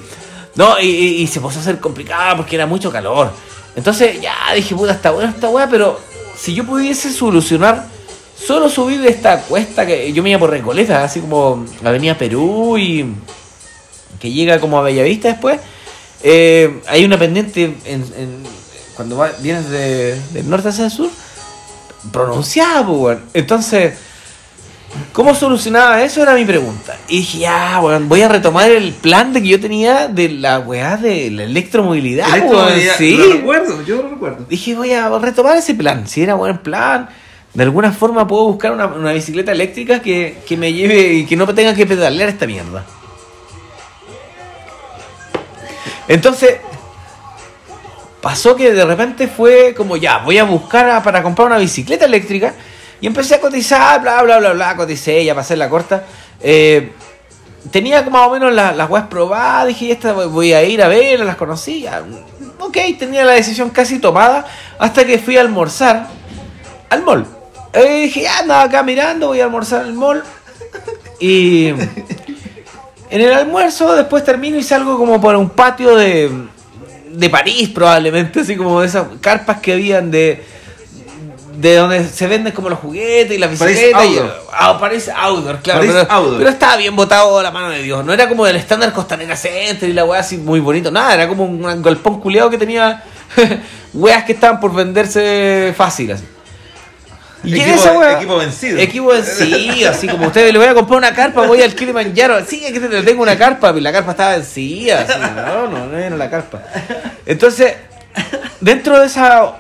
No, 0.55 0.81
y 0.81 1.27
se 1.27 1.41
puso 1.41 1.59
a 1.59 1.63
hacer 1.63 1.79
complicada 1.79 2.37
porque 2.37 2.57
era 2.57 2.67
mucho 2.67 2.91
calor. 2.91 3.31
Entonces 3.76 4.21
ya 4.21 4.35
dije, 4.55 4.75
puta, 4.75 4.93
está 4.93 5.11
buena 5.11 5.31
esta 5.31 5.49
weá, 5.49 5.69
pero 5.69 5.99
si 6.37 6.55
yo 6.55 6.64
pudiese 6.64 7.12
solucionar 7.12 7.87
solo 8.37 8.69
subir 8.69 9.05
esta 9.07 9.41
cuesta 9.43 9.87
que 9.87 10.12
yo 10.12 10.23
me 10.23 10.31
iba 10.31 10.38
por 10.38 10.50
Recoleta, 10.50 11.05
así 11.05 11.21
como 11.21 11.64
Avenida 11.85 12.19
Perú 12.19 12.76
y 12.76 13.07
que 14.21 14.31
llega 14.31 14.61
como 14.61 14.79
a 14.79 14.83
Bellavista 14.83 15.29
después, 15.29 15.61
eh, 16.23 16.81
hay 16.87 17.05
una 17.05 17.19
pendiente 17.19 17.64
en, 17.85 18.02
en- 18.17 18.43
cuando 18.95 19.17
va- 19.17 19.33
vienes 19.41 19.69
de, 19.71 20.21
del 20.33 20.50
norte 20.50 20.69
hacia 20.69 20.85
el 20.85 20.91
sur, 20.91 21.09
pronunciada, 22.12 22.87
pues. 22.87 23.19
Entonces, 23.35 23.95
¿cómo 25.13 25.35
solucionaba 25.35 26.03
eso? 26.03 26.23
Era 26.23 26.35
mi 26.35 26.45
pregunta. 26.45 26.97
Y 27.09 27.19
dije, 27.19 27.39
ya, 27.39 27.81
weón, 27.83 28.09
voy 28.09 28.23
a 28.23 28.29
retomar 28.29 28.71
el 28.71 28.93
plan 28.93 29.33
de 29.33 29.43
que 29.43 29.49
yo 29.49 29.61
tenía 29.61 30.09
de 30.09 30.29
la 30.31 30.59
weá 30.61 30.97
de 30.97 31.31
la 31.31 31.45
electromovilidad, 31.45 32.29
weón. 32.29 32.43
Electromovilidad, 32.73 32.97
Sí. 32.97 33.17
Lo 33.17 33.33
recuerdo, 33.33 33.83
yo 33.85 34.03
lo 34.03 34.09
recuerdo. 34.11 34.47
Dije, 34.49 34.75
voy 34.75 34.93
a 34.93 35.09
retomar 35.19 35.57
ese 35.57 35.75
plan. 35.75 36.07
Si 36.07 36.23
era 36.23 36.35
buen 36.35 36.59
plan, 36.59 37.09
de 37.55 37.63
alguna 37.63 37.93
forma 37.93 38.27
puedo 38.27 38.45
buscar 38.45 38.73
una, 38.73 38.87
una 38.87 39.13
bicicleta 39.13 39.53
eléctrica 39.53 40.01
que, 40.01 40.39
que 40.47 40.57
me 40.57 40.73
lleve 40.73 41.13
y 41.15 41.27
que 41.27 41.37
no 41.37 41.47
tenga 41.55 41.75
que 41.75 41.87
pedalear 41.87 42.29
esta 42.29 42.47
mierda. 42.47 42.85
Entonces, 46.09 46.57
pasó 48.21 48.57
que 48.57 48.73
de 48.73 48.85
repente 48.85 49.29
fue 49.29 49.75
como 49.77 49.97
ya, 49.97 50.19
voy 50.19 50.39
a 50.39 50.45
buscar 50.45 50.89
a- 50.91 51.03
para 51.03 51.23
comprar 51.23 51.47
una 51.47 51.59
bicicleta 51.59 52.05
eléctrica 52.05 52.55
y 53.03 53.07
empecé 53.07 53.35
a 53.35 53.41
cotizar, 53.41 54.01
bla, 54.01 54.23
bla, 54.23 54.39
bla, 54.39 54.53
bla, 54.55 54.77
coticé 54.77 55.23
ya 55.25 55.39
hacer 55.39 55.59
la 55.59 55.69
corta. 55.69 56.05
Eh, 56.41 56.93
tenía 57.71 58.01
más 58.05 58.29
o 58.29 58.31
menos 58.31 58.53
la- 58.55 58.73
las 58.73 58.89
webs 58.89 59.09
probadas, 59.09 59.67
dije, 59.67 59.93
esta 59.93 60.13
voy- 60.13 60.53
a 60.55 60.63
ir 60.63 60.81
a 60.83 60.89
ver, 60.89 61.21
las 61.21 61.37
conocía. 61.37 62.03
Ok, 62.61 62.79
tenía 62.99 63.25
la 63.25 63.33
decisión 63.33 63.69
casi 63.71 63.99
tomada 63.99 64.47
hasta 64.79 65.05
que 65.05 65.19
fui 65.19 65.37
a 65.37 65.41
almorzar 65.43 66.07
al 66.89 67.03
mall. 67.03 67.27
Eh, 67.73 68.03
dije, 68.05 68.23
ya 68.23 68.39
andaba 68.39 68.63
acá 68.63 68.83
mirando, 68.83 69.27
voy 69.29 69.41
a 69.41 69.45
almorzar 69.45 69.81
al 69.81 69.95
mall. 69.95 70.23
Y 71.19 71.69
en 73.11 73.21
el 73.21 73.33
almuerzo 73.33 73.95
después 73.95 74.25
termino 74.25 74.57
y 74.59 74.63
salgo 74.63 74.97
como 74.97 75.21
por 75.21 75.35
un 75.37 75.51
patio 75.51 75.97
de, 75.97 76.31
de 77.11 77.31
París 77.31 77.69
probablemente, 77.69 78.41
así 78.41 78.57
como 78.57 78.83
esas 78.83 79.07
carpas 79.21 79.59
que 79.61 79.73
habían 79.73 80.11
de 80.11 80.43
de 81.62 81.76
donde 81.76 82.09
se 82.09 82.26
venden 82.26 82.52
como 82.52 82.69
los 82.69 82.81
juguetes 82.81 83.37
y 83.37 83.38
las 83.38 83.49
bicicletas. 83.50 84.04
y- 84.04 84.19
Outdoor. 84.19 84.47
ah, 84.52 84.78
París 84.81 85.09
Outdoor, 85.14 85.59
claro. 85.61 85.81
Pero, 85.81 85.99
Outdoor. 86.11 86.38
pero 86.38 86.50
estaba 86.50 86.76
bien 86.76 86.97
botado 86.97 87.38
a 87.38 87.42
la 87.45 87.50
mano 87.52 87.71
de 87.71 87.83
Dios. 87.83 88.04
No 88.04 88.12
era 88.12 88.28
como 88.28 88.47
el 88.49 88.57
estándar 88.57 88.92
Costanera 88.92 89.37
Center 89.37 89.88
y 89.88 89.92
la 89.92 90.04
weá 90.04 90.21
así 90.21 90.38
muy 90.38 90.59
bonito. 90.59 90.90
Nada, 90.90 91.14
era 91.14 91.28
como 91.28 91.45
un 91.45 91.83
galpón 91.83 92.21
culeado 92.21 92.50
que 92.50 92.59
tenía 92.59 93.04
weas 93.95 94.25
que 94.25 94.33
estaban 94.33 94.59
por 94.59 94.75
venderse 94.75 95.73
fácil 95.76 96.11
así. 96.12 96.25
Y 97.45 97.54
Equipo- 97.61 97.75
esa 97.75 97.92
wea- 97.95 98.16
equipo 98.16 98.37
vencido. 98.38 98.78
Equipo 98.78 99.07
vencido, 99.09 99.90
así 99.90 100.09
como 100.09 100.26
ustedes 100.26 100.52
le 100.52 100.59
voy 100.59 100.69
a 100.69 100.75
comprar 100.75 100.99
una 100.99 101.12
carpa, 101.14 101.47
voy 101.47 101.62
al 101.62 101.75
Kilimanjaro. 101.75 102.45
Sí, 102.45 102.64
es 102.64 102.73
que 102.73 102.81
te- 102.81 103.02
tengo 103.02 103.23
una 103.23 103.37
carpa, 103.38 103.73
y 103.76 103.81
la 103.81 103.90
carpa 103.92 104.12
estaba 104.12 104.31
vencida. 104.33 105.00
así, 105.00 105.12
no, 105.37 105.69
no, 105.69 105.87
no 105.87 105.97
era 105.99 106.16
la 106.16 106.28
carpa. 106.31 106.61
Entonces, 107.26 107.75
dentro 108.61 108.99
de 109.00 109.07
esa 109.07 109.54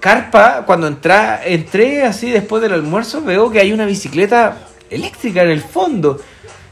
carpa, 0.00 0.64
cuando 0.66 0.86
entra, 0.86 1.40
entré 1.44 2.04
así 2.04 2.30
después 2.30 2.62
del 2.62 2.72
almuerzo, 2.72 3.22
veo 3.22 3.50
que 3.50 3.60
hay 3.60 3.72
una 3.72 3.86
bicicleta 3.86 4.58
eléctrica 4.90 5.42
en 5.42 5.50
el 5.50 5.62
fondo. 5.62 6.20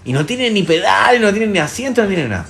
Y 0.05 0.13
no 0.13 0.27
tiene 0.27 0.51
ni 0.51 0.63
pedales, 0.63 1.21
no 1.21 1.31
tiene 1.31 1.47
ni 1.47 1.59
asiento, 1.59 2.03
no 2.03 2.09
tiene 2.09 2.29
nada. 2.29 2.47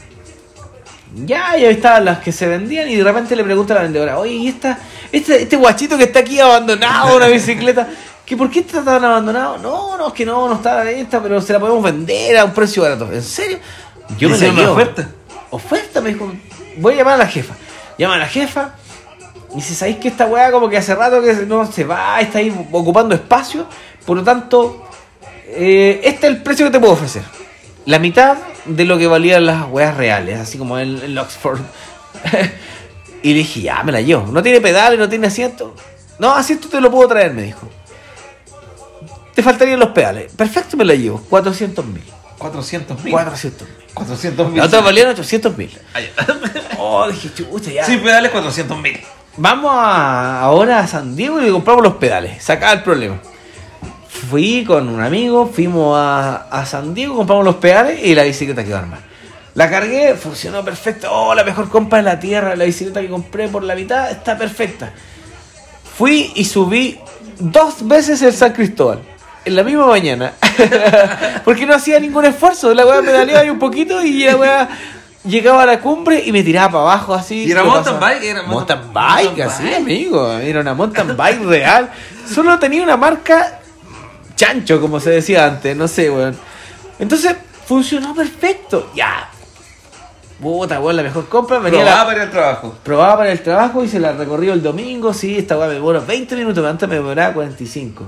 Ya, 1.25 1.57
ya 1.57 1.69
estaban 1.71 2.05
las 2.05 2.19
que 2.19 2.33
se 2.33 2.49
vendían 2.49 2.89
y 2.89 2.97
de 2.97 3.05
repente 3.05 3.37
le 3.37 3.45
pregunta 3.45 3.75
a 3.75 3.77
la 3.77 3.83
vendedora, 3.83 4.19
oye, 4.19 4.33
¿y 4.33 4.49
esta, 4.49 4.79
este, 5.13 5.43
este 5.43 5.57
guachito 5.57 5.97
que 5.97 6.05
está 6.05 6.21
aquí 6.21 6.41
abandonado, 6.41 7.17
una 7.17 7.29
bicicleta? 7.29 7.89
¿Que 8.27 8.37
¿Por 8.37 8.51
qué 8.51 8.61
está 8.61 8.83
tan 8.83 9.05
abandonado? 9.05 9.59
No, 9.59 9.99
no, 9.99 10.09
es 10.09 10.15
que 10.15 10.25
no, 10.25 10.49
no 10.49 10.55
está 10.55 10.81
a 10.81 10.85
la 10.85 10.91
venta, 10.91 11.23
pero 11.23 11.41
se 11.41 11.53
la 11.53 11.61
podemos 11.61 11.83
vender 11.83 12.39
a 12.39 12.45
un 12.47 12.55
precio 12.55 12.83
barato. 12.83 13.13
¿En 13.13 13.23
serio? 13.23 13.59
Yo 14.19 14.31
me 14.31 14.39
la 14.39 14.49
llevo. 14.49 14.73
oferta. 14.73 15.09
Oferta, 15.51 16.01
me 16.01 16.15
dijo. 16.15 16.33
Voy 16.79 16.95
a 16.95 16.97
llamar 16.97 17.15
a 17.15 17.19
la 17.19 17.27
jefa. 17.27 17.55
Llama 17.99 18.15
a 18.15 18.19
la 18.19 18.27
jefa. 18.27 18.75
Y 19.55 19.59
dice, 19.59 19.75
¿sabéis 19.75 19.99
que 19.99 20.09
esta 20.09 20.27
weá 20.27 20.51
como 20.51 20.69
que 20.69 20.77
hace 20.77 20.95
rato 20.95 21.23
que 21.23 21.33
no 21.47 21.71
se 21.71 21.85
va, 21.85 22.21
está 22.21 22.41
ahí 22.41 22.53
ocupando 22.73 23.15
espacio? 23.15 23.67
Por 24.05 24.17
lo 24.17 24.25
tanto, 24.25 24.89
eh, 25.47 26.01
este 26.03 26.27
es 26.27 26.33
el 26.33 26.43
precio 26.43 26.67
que 26.67 26.73
te 26.73 26.81
puedo 26.81 26.93
ofrecer. 26.93 27.23
La 27.87 28.01
mitad 28.01 28.37
de 28.65 28.85
lo 28.85 28.99
que 28.99 29.07
valían 29.07 29.47
las 29.47 29.67
weas 29.71 29.97
reales, 29.97 30.41
así 30.41 30.59
como 30.59 30.79
en, 30.79 31.01
en 31.03 31.17
Oxford. 31.17 31.61
y 33.23 33.29
le 33.29 33.39
dije, 33.39 33.61
ya, 33.61 33.83
me 33.85 33.93
la 33.93 34.01
llevo. 34.01 34.27
No 34.33 34.43
tiene 34.43 34.61
pedales, 34.61 34.99
no 34.99 35.09
tiene 35.09 35.29
asiento. 35.29 35.75
No, 36.19 36.35
asiento 36.35 36.69
te 36.69 36.81
lo 36.81 36.91
puedo 36.91 37.09
traer, 37.09 37.33
me 37.33 37.43
dijo. 37.43 37.69
Te 39.35 39.43
faltarían 39.43 39.79
los 39.79 39.91
pedales. 39.91 40.33
Perfecto, 40.33 40.77
me 40.77 40.85
la 40.85 40.95
llevo. 40.95 41.21
400 41.29 41.87
mil. 41.87 42.03
400 42.39 43.05
mil. 43.05 43.13
400 43.13 43.69
mil. 43.69 43.77
400 43.95 44.49
mil. 44.49 44.59
La 44.59 44.67
otra 44.67 44.81
valían 44.81 45.09
800 45.09 45.57
mil. 45.57 45.71
Oh, 46.79 47.09
dije, 47.09 47.33
chucha, 47.33 47.71
ya. 47.71 47.85
Sin 47.85 48.01
pedales, 48.01 48.31
400 48.33 48.79
mil. 48.81 49.01
Vamos 49.37 49.73
a- 49.75 50.41
ahora 50.41 50.81
a 50.81 50.87
San 50.87 51.17
Diego 51.17 51.43
y 51.43 51.51
compramos 51.51 51.83
los 51.83 51.95
pedales. 51.95 52.43
Se 52.43 52.53
acaba 52.53 52.73
el 52.73 52.83
problema. 52.83 53.19
Fui 54.31 54.65
con 54.65 54.89
un 54.89 55.03
amigo, 55.03 55.51
fuimos 55.53 55.99
a, 55.99 56.47
a 56.51 56.65
San 56.67 56.95
Diego, 56.95 57.17
compramos 57.17 57.45
los 57.45 57.57
pedales 57.57 58.01
y 58.05 58.15
la 58.15 58.23
bicicleta 58.23 58.65
quedó 58.65 58.79
armada. 58.79 59.03
La 59.55 59.69
cargué, 59.71 60.15
funcionó 60.15 60.65
perfecto. 60.65 61.09
Oh, 61.13 61.35
la 61.35 61.45
mejor 61.45 61.69
compra 61.69 61.99
de 61.99 62.05
la 62.05 62.19
tierra. 62.19 62.57
La 62.57 62.65
bicicleta 62.65 63.01
que 63.01 63.09
compré 63.09 63.49
por 63.49 63.63
la 63.63 63.75
mitad 63.75 64.11
está 64.11 64.37
perfecta. 64.37 64.93
Fui 65.97 66.33
y 66.35 66.45
subí 66.45 66.99
dos 67.39 67.87
veces 67.87 68.21
el 68.23 68.33
San 68.33 68.53
Cristóbal. 68.53 69.01
En 69.45 69.55
la 69.57 69.63
misma 69.63 69.87
mañana. 69.87 70.33
Porque 71.45 71.67
no 71.67 71.75
hacía 71.75 72.01
ningún 72.01 72.25
esfuerzo. 72.25 72.73
La 72.75 72.85
weá 72.87 73.01
pedaleaba 73.01 73.43
ahí 73.43 73.51
un 73.51 73.59
poquito 73.59 74.03
y 74.03 74.25
la 74.25 74.37
weá 74.37 74.69
llegaba 75.25 75.63
a 75.63 75.67
la 75.67 75.81
cumbre 75.81 76.23
y 76.25 76.33
me 76.33 76.43
tiraba 76.43 76.69
para 76.71 76.83
abajo 76.83 77.15
así. 77.15 77.45
¿Y 77.45 77.51
era 77.53 77.63
¿Qué 77.63 77.69
mountain 77.69 78.01
bike? 78.01 78.23
Era 78.25 78.43
mountain, 78.43 78.79
mountain- 78.79 78.93
bike, 78.93 79.25
mountain 79.27 79.49
así, 79.49 79.63
bike. 79.65 79.77
amigo. 79.77 80.33
Era 80.39 80.61
una 80.61 80.75
mountain 80.75 81.17
bike 81.17 81.43
real. 81.45 81.91
Solo 82.33 82.59
tenía 82.59 82.83
una 82.83 82.97
marca 82.97 83.61
chancho, 84.37 84.81
como 84.81 85.01
se 85.01 85.11
decía 85.11 85.47
antes. 85.47 85.77
No 85.77 85.89
sé, 85.89 86.11
weón. 86.11 86.37
Entonces, 86.99 87.35
funcionó 87.67 88.15
perfecto. 88.15 88.91
Ya. 88.95 89.29
Puta, 90.41 90.81
weón, 90.81 90.97
la 90.97 91.03
mejor 91.03 91.29
compra. 91.29 91.59
Venía 91.59 91.81
la- 91.85 91.91
Probaba 91.93 92.07
para 92.11 92.23
al 92.23 92.31
trabajo. 92.31 92.75
Probaba 92.83 93.17
para 93.19 93.33
el 93.33 93.41
trabajo 93.43 93.85
y 93.85 93.89
se 93.89 94.01
la 94.01 94.13
recorrió 94.13 94.53
el 94.53 94.63
domingo. 94.63 95.15
Sí, 95.15 95.39
esta 95.39 95.57
weá 95.57 95.69
me 95.69 95.75
demoró 95.75 96.05
20 96.05 96.35
minutos, 96.37 96.65
antes 96.67 96.89
me 96.89 96.97
demoraba 96.97 97.33
45. 97.33 98.07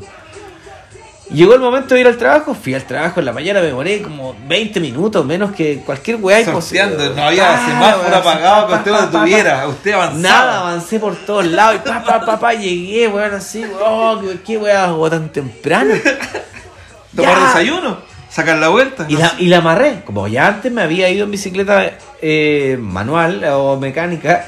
Llegó 1.31 1.55
el 1.55 1.61
momento 1.61 1.95
de 1.95 2.03
ir 2.03 2.07
al 2.07 2.17
trabajo, 2.17 2.55
fui 2.55 2.75
al 2.75 2.85
trabajo 2.85 3.19
en 3.19 3.27
la 3.27 3.33
mañana, 3.33 3.61
me 3.61 3.67
demoré 3.67 4.01
como 4.01 4.37
20 4.47 4.79
minutos, 4.79 5.27
menos 5.27 5.51
que 5.53 5.79
cualquier 5.85 6.19
weá 6.19 6.45
Sorteando, 6.45 7.11
no 7.15 7.23
había 7.25 7.67
semáforo 7.67 8.17
apagado 8.17 8.69
que 8.69 8.75
usted 8.75 8.91
lo 8.93 9.03
detuviera, 9.03 9.67
usted 9.69 9.93
avanzaba. 9.93 10.21
Nada, 10.21 10.61
avancé 10.61 11.01
por 11.01 11.17
todos 11.17 11.47
lados 11.47 11.81
y 11.85 11.89
pa, 11.89 12.05
pa, 12.05 12.21
pa, 12.25 12.39
pa, 12.39 12.55
llegué, 12.55 13.09
weón, 13.09 13.35
así, 13.35 13.65
oh, 13.85 14.21
qué, 14.21 14.39
qué 14.47 14.57
weá 14.57 14.85
hago 14.85 15.11
tan 15.11 15.29
temprano. 15.31 15.95
Tomar 17.17 17.39
Ya. 17.39 17.47
desayuno, 17.47 17.99
sacar 18.31 18.59
la 18.59 18.69
vuelta. 18.69 19.07
Y 19.09 19.15
no 19.15 19.21
la, 19.21 19.35
y 19.39 19.47
la 19.47 19.59
amarré. 19.59 20.03
Como 20.05 20.29
ya 20.29 20.47
antes 20.47 20.71
me 20.71 20.83
había 20.83 21.09
ido 21.11 21.25
en 21.25 21.31
bicicleta 21.33 21.93
eh, 22.23 22.77
manual 22.81 23.43
o 23.53 23.77
mecánica 23.79 24.45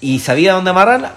y 0.00 0.18
sabía 0.18 0.54
dónde 0.54 0.70
amarrarla, 0.70 1.12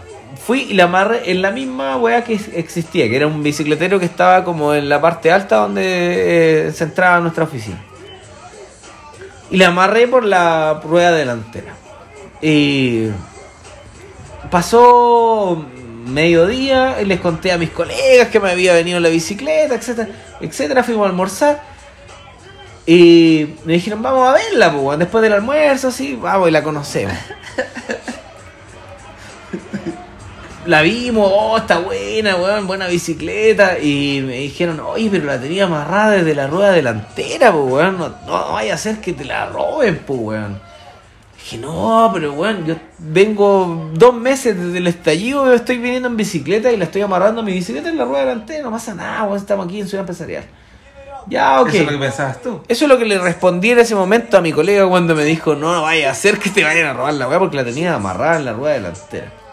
fui 0.45 0.67
y 0.69 0.73
la 0.73 0.83
amarré 0.83 1.31
en 1.31 1.41
la 1.41 1.51
misma 1.51 1.97
weá 1.97 2.23
que 2.23 2.39
existía, 2.53 3.09
que 3.09 3.15
era 3.15 3.25
un 3.25 3.41
bicicletero 3.41 3.99
que 3.99 4.05
estaba 4.05 4.43
como 4.43 4.73
en 4.75 4.87
la 4.87 5.01
parte 5.01 5.31
alta 5.31 5.57
donde 5.57 6.67
eh, 6.67 6.71
se 6.71 6.83
entraba 6.83 7.19
nuestra 7.19 7.45
oficina. 7.45 7.81
Y 9.49 9.57
la 9.57 9.67
amarré 9.67 10.07
por 10.07 10.23
la 10.23 10.81
rueda 10.83 11.11
delantera. 11.11 11.73
Y 12.41 13.07
pasó 14.51 15.65
mediodía, 16.05 17.01
y 17.01 17.05
les 17.05 17.19
conté 17.19 17.51
a 17.51 17.57
mis 17.57 17.71
colegas 17.71 18.27
que 18.27 18.39
me 18.39 18.51
había 18.51 18.73
venido 18.73 18.99
la 18.99 19.09
bicicleta, 19.09 19.73
etcétera, 19.73 20.09
etcétera, 20.39 20.83
fuimos 20.83 21.05
a 21.05 21.09
almorzar. 21.09 21.63
Y 22.85 23.55
me 23.65 23.73
dijeron, 23.73 24.03
vamos 24.03 24.27
a 24.27 24.33
verla, 24.33 24.71
pues, 24.71 24.99
después 24.99 25.23
del 25.23 25.33
almuerzo, 25.33 25.89
sí, 25.89 26.19
vamos 26.21 26.49
y 26.49 26.51
la 26.51 26.61
conocemos. 26.61 27.17
La 30.65 30.81
vimos, 30.81 31.31
oh, 31.31 31.57
está 31.57 31.77
buena, 31.77 32.35
weón, 32.37 32.65
buena 32.65 32.87
bicicleta. 32.87 33.77
Y 33.79 34.23
me 34.25 34.39
dijeron, 34.39 34.79
oye, 34.79 35.09
pero 35.11 35.25
la 35.25 35.39
tenía 35.39 35.65
amarrada 35.65 36.11
desde 36.11 36.33
la 36.33 36.47
rueda 36.47 36.71
delantera, 36.71 37.51
pues, 37.51 37.71
weón, 37.71 37.97
no, 37.99 38.09
no 38.25 38.53
vaya 38.53 38.73
a 38.73 38.77
ser 38.77 38.99
que 38.99 39.13
te 39.13 39.25
la 39.25 39.45
roben, 39.45 40.01
pues, 40.05 40.19
weón. 40.19 40.59
Dije, 41.37 41.57
no, 41.59 42.09
pero 42.11 42.33
weón, 42.33 42.65
yo 42.65 42.75
vengo 42.97 43.91
dos 43.93 44.15
meses 44.15 44.57
desde 44.57 44.79
el 44.79 44.87
estallido, 44.87 45.53
estoy 45.53 45.77
viniendo 45.77 46.07
en 46.07 46.17
bicicleta 46.17 46.71
y 46.71 46.77
la 46.77 46.85
estoy 46.85 47.03
amarrando 47.03 47.41
a 47.41 47.43
mi 47.43 47.53
bicicleta 47.53 47.89
en 47.89 47.97
la 47.99 48.05
rueda 48.05 48.25
delantera, 48.25 48.63
no 48.63 48.71
pasa 48.71 48.95
nada, 48.95 49.23
weón, 49.25 49.37
estamos 49.37 49.67
aquí 49.67 49.79
en 49.79 49.87
Ciudad 49.87 50.01
Empresarial. 50.01 50.45
Ya, 51.27 51.61
ok. 51.61 51.69
Eso 51.69 51.77
es 51.77 51.85
lo 51.85 51.91
que 51.91 51.97
pensabas 51.97 52.41
tú. 52.41 52.61
Eso 52.67 52.85
es 52.85 52.89
lo 52.89 52.97
que 52.97 53.05
le 53.05 53.19
respondí 53.19 53.71
en 53.71 53.79
ese 53.79 53.95
momento 53.95 54.37
a 54.37 54.41
mi 54.41 54.51
colega 54.51 54.87
cuando 54.87 55.13
me 55.13 55.23
dijo, 55.23 55.55
no, 55.55 55.73
no 55.73 55.83
vaya 55.83 56.09
a 56.09 56.11
hacer 56.11 56.39
que 56.39 56.49
te 56.49 56.63
vayan 56.63 56.87
a 56.87 56.93
robar 56.93 57.13
la 57.13 57.27
weá 57.27 57.37
porque 57.37 57.57
la 57.57 57.65
tenía 57.65 57.93
amarrada 57.93 58.37
en 58.37 58.45
la 58.45 58.53
rueda 58.53 58.73
delantera. 58.73 59.44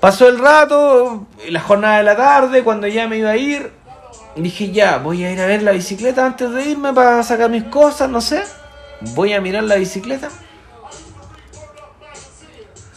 Pasó 0.00 0.28
el 0.28 0.38
rato, 0.38 1.26
la 1.48 1.60
jornada 1.60 1.98
de 1.98 2.04
la 2.04 2.16
tarde, 2.16 2.62
cuando 2.62 2.86
ya 2.86 3.08
me 3.08 3.18
iba 3.18 3.30
a 3.30 3.36
ir, 3.36 3.72
dije 4.36 4.70
ya, 4.70 4.98
voy 4.98 5.24
a 5.24 5.32
ir 5.32 5.40
a 5.40 5.46
ver 5.46 5.62
la 5.62 5.72
bicicleta 5.72 6.24
antes 6.24 6.52
de 6.52 6.64
irme 6.66 6.92
para 6.92 7.22
sacar 7.24 7.50
mis 7.50 7.64
cosas, 7.64 8.08
no 8.08 8.20
sé. 8.20 8.44
Voy 9.14 9.32
a 9.32 9.40
mirar 9.40 9.64
la 9.64 9.74
bicicleta. 9.76 10.28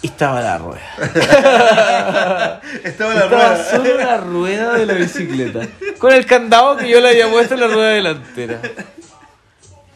Y 0.04 0.08
estaba 0.08 0.42
la 0.42 0.58
rueda. 0.58 0.82
Estaba 2.84 3.14
la 3.14 3.24
Estaba 3.26 3.28
rueda. 3.56 3.64
solo 3.70 3.98
la 3.98 4.18
rueda 4.18 4.74
de 4.74 4.86
la 4.88 4.94
bicicleta. 4.94 5.60
Con 6.00 6.12
el 6.12 6.26
candado 6.26 6.78
que 6.78 6.90
yo 6.90 7.00
le 7.00 7.10
había 7.10 7.30
puesto 7.30 7.54
en 7.54 7.60
la 7.60 7.68
rueda 7.68 7.90
delantera. 7.90 8.60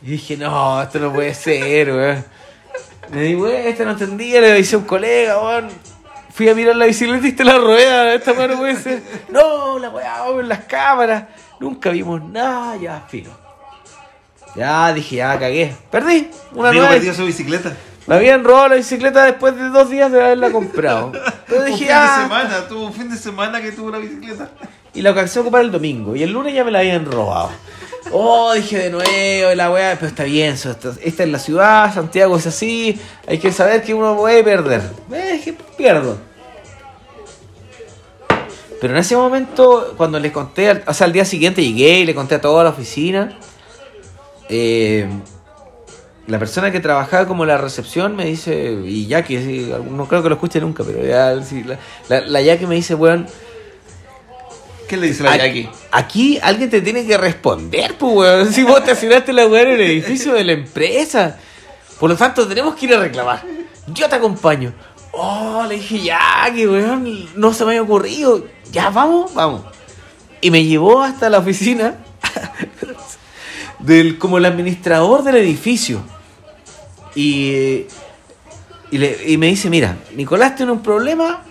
Y 0.04 0.12
dije, 0.12 0.38
no, 0.38 0.80
esto 0.84 1.00
no 1.00 1.12
puede 1.12 1.34
ser, 1.34 1.92
weón. 1.92 2.24
Me 3.12 3.22
di 3.24 3.34
vuelta, 3.34 3.84
no 3.84 3.92
entendía, 3.92 4.42
le 4.42 4.52
avisé 4.52 4.76
a 4.76 4.80
un 4.80 4.86
colega, 4.86 5.40
weón. 5.42 5.70
Fui 6.36 6.50
a 6.50 6.54
mirar 6.56 6.76
la 6.76 6.86
bicicleta 6.86 7.26
y 7.26 7.30
está 7.30 7.44
la 7.46 7.58
rueda. 7.58 8.14
Esta 8.14 8.34
mano 8.34 8.58
puede 8.58 8.76
ser. 8.82 9.02
No, 9.30 9.80
la 9.80 9.90
weá, 9.90 10.20
vamos 10.22 10.42
en 10.42 10.50
las 10.50 10.66
cámaras. 10.66 11.24
Nunca 11.60 11.90
vimos 11.90 12.22
nada, 12.24 12.76
ya, 12.76 13.02
filo. 13.08 13.32
Ya 14.56 14.94
dije, 14.94 15.18
ya 15.18 15.38
cagué. 15.40 15.76
Perdí. 15.92 16.30
Una 16.54 16.70
Amigo 16.70 16.88
perdió 16.88 17.14
su 17.14 17.26
bicicleta. 17.26 17.74
Me 18.08 18.16
habían 18.16 18.44
robado 18.44 18.70
la 18.70 18.76
bicicleta 18.76 19.24
después 19.26 19.56
de 19.56 19.70
dos 19.70 19.90
días 19.90 20.12
de 20.12 20.22
haberla 20.22 20.52
comprado. 20.52 21.12
Un 21.50 21.66
dije, 21.66 21.86
fin 21.86 21.88
de 21.88 22.24
semana, 22.24 22.68
tuvo 22.68 22.86
un 22.88 22.94
fin 22.94 23.10
de 23.10 23.18
semana 23.18 23.62
que 23.62 23.72
tuvo 23.72 23.90
la 23.92 23.98
bicicleta. 23.98 24.50
Y 24.94 25.02
la 25.02 25.10
alcancé 25.10 25.40
a 25.40 25.42
ocupar 25.42 25.62
el 25.62 25.72
domingo. 25.72 26.16
Y 26.16 26.24
el 26.24 26.32
lunes 26.32 26.54
ya 26.54 26.64
me 26.64 26.72
la 26.72 26.80
habían 26.80 27.06
robado. 27.06 27.52
Oh, 28.12 28.54
dije 28.54 28.78
de 28.78 28.90
nuevo, 28.92 29.56
la 29.56 29.72
weá, 29.72 29.96
pero 29.96 30.08
está 30.08 30.24
bien, 30.24 30.54
esto- 30.54 30.94
esta 31.02 31.24
es 31.24 31.30
la 31.30 31.40
ciudad, 31.40 31.92
Santiago 31.94 32.38
es 32.38 32.46
así, 32.46 33.00
hay 33.28 33.40
que 33.40 33.52
saber 33.52 33.82
que 33.82 33.96
uno 33.96 34.16
puede 34.16 34.44
perder. 34.44 34.82
Eh, 35.12 35.32
dije, 35.34 35.58
pierdo. 35.78 36.18
Pero 38.82 38.94
en 38.94 39.00
ese 39.00 39.16
momento, 39.16 39.94
cuando 39.98 40.20
le 40.20 40.32
conté, 40.32 40.84
o 40.86 40.94
sea, 40.94 41.08
al 41.08 41.14
día 41.14 41.26
siguiente 41.26 41.64
llegué 41.64 42.00
y 42.00 42.06
le 42.06 42.14
conté 42.14 42.36
a 42.36 42.42
toda 42.42 42.64
la 42.64 42.70
oficina, 42.72 43.38
eh, 44.50 45.08
la 46.28 46.40
persona 46.40 46.72
que 46.72 46.80
trabajaba 46.80 47.28
como 47.28 47.46
la 47.46 47.58
recepción 47.58 48.16
me 48.16 48.26
dice, 48.26 48.80
y 48.86 49.08
Jackie, 49.08 49.38
sí, 49.38 49.74
no 49.90 50.08
creo 50.08 50.22
que 50.22 50.30
lo 50.30 50.36
escuche 50.36 50.60
nunca, 50.60 50.84
pero 50.84 51.06
ya, 51.06 51.42
sí, 51.44 51.64
la, 51.64 51.80
la, 52.10 52.22
la 52.28 52.42
Jackie 52.42 52.68
me 52.68 52.76
dice, 52.76 52.96
weón, 52.96 53.28
¿Qué 54.88 54.98
le 54.98 55.08
dice 55.08 55.24
la 55.24 55.36
Jackie? 55.36 55.70
aquí 55.92 56.40
alguien 56.42 56.70
te 56.70 56.82
tiene 56.82 57.06
que 57.06 57.18
responder, 57.18 57.96
pues, 57.98 58.14
weón. 58.14 58.54
Si 58.54 58.64
vos 58.64 58.84
te 58.84 58.92
asignaste 58.92 59.34
la 59.34 59.48
weá 59.48 59.64
en 59.64 59.70
el 59.70 59.82
edificio 59.82 60.34
de 60.34 60.44
la 60.44 60.52
empresa. 60.52 61.38
Por 62.00 62.10
lo 62.10 62.16
tanto, 62.16 62.48
tenemos 62.48 62.76
que 62.76 62.86
ir 62.86 62.94
a 62.94 63.00
reclamar. 63.00 63.44
Yo 63.88 64.08
te 64.08 64.16
acompaño. 64.16 64.74
Oh, 65.18 65.66
le 65.68 65.76
dije, 65.76 66.02
ya, 66.02 66.20
que 66.54 66.68
weón, 66.68 67.30
no 67.36 67.54
se 67.54 67.64
me 67.64 67.72
había 67.72 67.84
ocurrido. 67.84 68.46
Ya, 68.72 68.90
vamos, 68.90 69.34
vamos. 69.34 69.62
Y 70.42 70.52
me 70.52 70.64
llevó 70.66 71.02
hasta 71.02 71.30
la 71.30 71.40
oficina 71.40 71.96
del 73.80 74.18
como 74.18 74.38
el 74.38 74.46
administrador 74.46 75.24
del 75.24 75.38
edificio. 75.38 76.02
Y, 77.16 77.86
y, 78.92 78.98
le- 78.98 79.18
y 79.32 79.38
me 79.38 79.48
dice, 79.48 79.70
mira, 79.70 79.98
Nicolás 80.16 80.56
tiene 80.56 80.72
un 80.74 80.82
problema, 80.82 81.44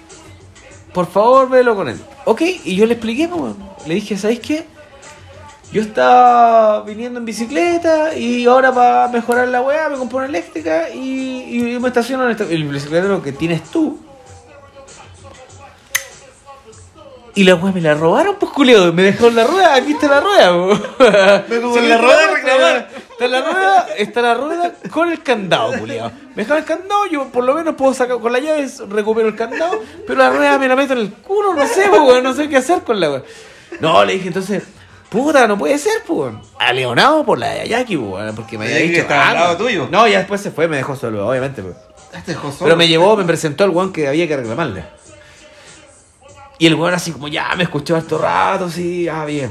por 0.92 1.10
favor, 1.10 1.48
velo 1.48 1.74
con 1.74 1.88
él. 1.88 1.98
Ok, 2.26 2.42
y 2.64 2.76
yo 2.76 2.86
le 2.86 2.94
expliqué, 2.94 3.28
pues, 3.28 3.54
le 3.86 3.94
dije, 3.94 4.16
¿sabéis 4.18 4.40
qué? 4.40 4.66
Yo 5.72 5.82
estaba 5.82 6.82
viniendo 6.82 7.18
en 7.18 7.24
bicicleta 7.24 8.14
y 8.14 8.46
ahora 8.46 8.72
para 8.72 9.08
mejorar 9.08 9.48
la 9.48 9.60
weá 9.60 9.88
me 9.88 9.96
compré 9.96 10.18
una 10.18 10.26
eléctrica 10.26 10.88
y, 10.90 11.74
y 11.74 11.78
me 11.80 11.88
estaciono 11.88 12.24
en 12.26 12.30
esta- 12.30 12.44
el 12.44 12.64
bicicletero 12.64 13.20
que 13.22 13.32
tienes 13.32 13.62
tú. 13.64 13.98
Y 17.36 17.42
la 17.42 17.56
weá 17.56 17.72
me 17.72 17.80
la 17.80 17.94
robaron, 17.94 18.36
pues 18.38 18.52
culeo, 18.52 18.92
me 18.92 19.02
dejaron 19.02 19.34
la 19.34 19.44
rueda, 19.44 19.74
aquí 19.74 19.92
está 19.92 20.06
la 20.06 20.20
rueda. 20.20 20.52
Me 21.48 21.56
en 21.56 21.88
la 21.88 21.98
rueda 21.98 22.30
reclamar. 22.32 22.88
Está 23.10 23.26
la 23.28 23.40
rueda, 23.42 23.86
está 23.98 24.22
la 24.22 24.34
rueda 24.34 24.72
con 24.92 25.10
el 25.10 25.20
candado, 25.22 25.72
culiao. 25.78 26.12
Me 26.36 26.42
dejaron 26.44 26.62
el 26.62 26.64
candado, 26.68 27.06
yo 27.06 27.24
por 27.30 27.42
lo 27.42 27.54
menos 27.54 27.74
puedo 27.74 27.92
sacar 27.94 28.20
con 28.20 28.32
la 28.32 28.38
llave, 28.38 28.68
recupero 28.88 29.26
el 29.26 29.34
candado, 29.34 29.80
pero 30.06 30.16
la 30.20 30.30
rueda 30.30 30.58
me 30.58 30.68
la 30.68 30.76
meto 30.76 30.92
en 30.92 31.00
el 31.00 31.12
culo, 31.12 31.54
no 31.54 31.66
sé, 31.66 31.88
weón, 31.90 32.22
no 32.22 32.32
sé 32.34 32.48
qué 32.48 32.58
hacer 32.58 32.82
con 32.82 33.00
la 33.00 33.10
weá. 33.10 33.22
No, 33.80 34.04
le 34.04 34.12
dije 34.12 34.28
entonces, 34.28 34.62
puta, 35.14 35.46
no 35.46 35.56
puede 35.56 35.78
ser, 35.78 36.02
pues. 36.06 36.18
weón. 36.18 36.42
Aleonado 36.58 37.24
por 37.24 37.38
la 37.38 37.48
de 37.50 37.60
Ayaki, 37.62 37.96
pues, 37.96 38.32
porque 38.34 38.58
me 38.58 38.66
había 38.66 38.76
dicho. 38.78 39.00
estaba 39.00 39.30
al 39.30 39.36
"Ah, 39.36 39.40
lado 39.40 39.52
no". 39.52 39.64
tuyo. 39.64 39.88
No, 39.90 40.06
ya 40.08 40.18
después 40.18 40.40
se 40.40 40.50
fue, 40.50 40.68
me 40.68 40.76
dejó 40.76 40.94
solo, 40.96 41.26
obviamente, 41.28 41.62
pues. 41.62 41.76
Pero 42.60 42.76
me 42.76 42.86
llevó, 42.86 43.16
me 43.16 43.24
presentó 43.24 43.64
al 43.64 43.70
weón 43.70 43.92
que 43.92 44.06
había 44.08 44.28
que 44.28 44.36
reclamarle. 44.36 44.84
Y 46.58 46.66
el 46.66 46.74
weón 46.76 46.94
así 46.94 47.10
como, 47.12 47.28
ya, 47.28 47.54
me 47.56 47.64
escuchó 47.64 47.96
harto 47.96 48.18
rato, 48.18 48.68
sí, 48.70 49.08
ah, 49.08 49.24
bien. 49.24 49.50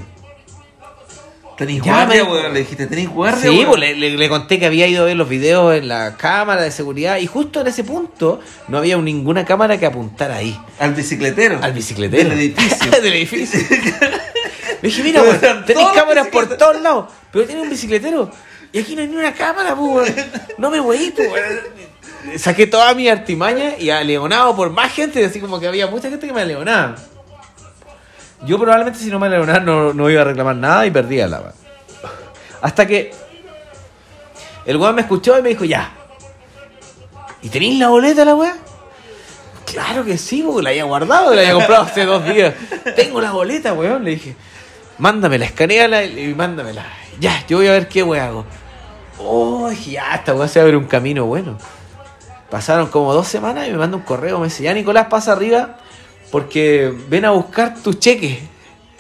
Tenéis 1.58 1.84
guardia, 1.84 2.24
weón. 2.24 2.54
Le 2.54 2.62
dijiste, 2.62 2.88
tenéis 2.88 3.10
guardia, 3.10 3.52
Sí, 3.52 3.64
pues 3.68 3.80
le, 3.80 3.96
le- 3.96 4.18
le 4.18 4.30
conté 4.30 4.58
que 4.60 4.66
había 4.66 4.88
ido 4.88 5.04
a 5.04 5.06
ver 5.06 5.16
los 5.16 5.30
videos 5.30 5.76
en 5.76 5.88
la 5.88 6.16
cámara 6.18 6.62
de 6.64 6.72
seguridad 6.72 7.18
y 7.18 7.28
justo 7.28 7.62
en 7.62 7.68
ese 7.68 7.84
punto 7.84 8.40
no 8.70 8.80
había 8.80 8.98
ninguna 8.98 9.46
cámara 9.46 9.78
que 9.78 9.86
apuntara 9.86 10.38
ahí, 10.38 10.60
Al 10.80 10.94
bicicletero. 10.96 11.60
al 11.62 11.74
bicicletero. 11.74 12.30
Del 12.30 12.40
edificio. 12.40 12.92
Del 13.02 13.14
edificio. 13.14 13.60
Le 14.84 14.90
dije, 14.90 15.02
mira, 15.02 15.22
weón, 15.22 15.40
las 15.66 15.94
cámaras 15.94 16.28
por 16.28 16.58
todos 16.58 16.82
lados, 16.82 17.06
pero 17.32 17.46
tiene 17.46 17.62
un 17.62 17.70
bicicletero. 17.70 18.30
Y 18.74 18.80
aquí 18.80 18.98
no 18.98 19.02
hay 19.02 19.08
ni 19.08 19.16
una 19.16 19.34
cámara, 19.34 19.74
weón. 19.76 20.14
No 20.58 20.70
me 20.70 20.82
voy, 20.82 21.10
pues, 21.12 21.32
weón. 21.32 22.38
Saqué 22.38 22.68
toda 22.68 22.94
mi 22.94 23.08
artimaña 23.08 23.78
y 23.80 23.92
aleonado 23.92 24.54
por 24.58 24.72
más 24.72 24.92
gente, 24.92 25.24
así 25.24 25.40
como 25.40 25.58
que 25.62 25.70
había 25.70 25.88
mucha 25.88 26.10
gente 26.10 26.28
que 26.28 26.34
me 26.34 26.42
aleonaba. 26.42 26.96
Yo 28.42 28.60
probablemente 28.60 29.00
si 29.00 29.06
no 29.06 29.20
me 29.20 29.28
aleonaban 29.28 29.64
no, 29.64 29.94
no 29.94 30.10
iba 30.10 30.20
a 30.20 30.26
reclamar 30.26 30.58
nada 30.58 30.86
y 30.86 30.92
perdía 30.92 31.30
la 31.30 31.40
weón. 31.40 31.54
Hasta 32.62 32.86
que 32.86 33.14
el 34.66 34.76
weón 34.76 34.96
me 34.96 35.02
escuchó 35.04 35.40
y 35.40 35.42
me 35.42 35.48
dijo, 35.48 35.64
ya. 35.64 35.94
¿Y 37.42 37.48
tenéis 37.48 37.80
la 37.80 37.88
boleta 37.88 38.26
la 38.26 38.36
weá? 38.36 38.58
Claro 39.66 40.04
que 40.04 40.18
sí, 40.18 40.44
porque 40.46 40.62
la 40.62 40.72
había 40.72 40.84
guardado, 40.84 41.34
la 41.34 41.40
había 41.40 41.54
comprado 41.54 41.84
hace 41.84 42.04
dos 42.04 42.26
días. 42.26 42.54
Tengo 42.98 43.22
la 43.22 43.32
boleta, 43.32 43.72
weón, 43.72 44.04
le 44.04 44.12
dije. 44.12 44.36
Mándamela, 44.98 45.46
escaneala 45.46 46.04
y 46.04 46.34
mándamela. 46.34 46.86
Ya, 47.20 47.44
yo 47.48 47.58
voy 47.58 47.68
a 47.68 47.72
ver 47.72 47.88
qué 47.88 48.04
weá 48.04 48.28
hago. 48.28 48.46
Oh, 49.20 49.72
ya, 49.72 50.16
esta 50.16 50.34
weá 50.34 50.48
se 50.48 50.60
abre 50.60 50.78
un 50.78 50.86
camino 50.86 51.26
bueno. 51.26 51.58
Pasaron 52.50 52.88
como 52.88 53.14
dos 53.14 53.28
semanas 53.28 53.68
y 53.68 53.72
me 53.72 53.78
manda 53.78 53.98
un 53.98 54.04
correo, 54.04 54.40
me 54.40 54.46
dice, 54.46 54.64
ya 54.64 54.74
Nicolás, 54.74 55.08
pasa 55.10 55.32
arriba 55.32 55.78
porque 56.32 56.94
ven 57.10 57.26
a 57.26 57.32
buscar 57.32 57.76
tu 57.82 57.94
cheque. 57.94 58.40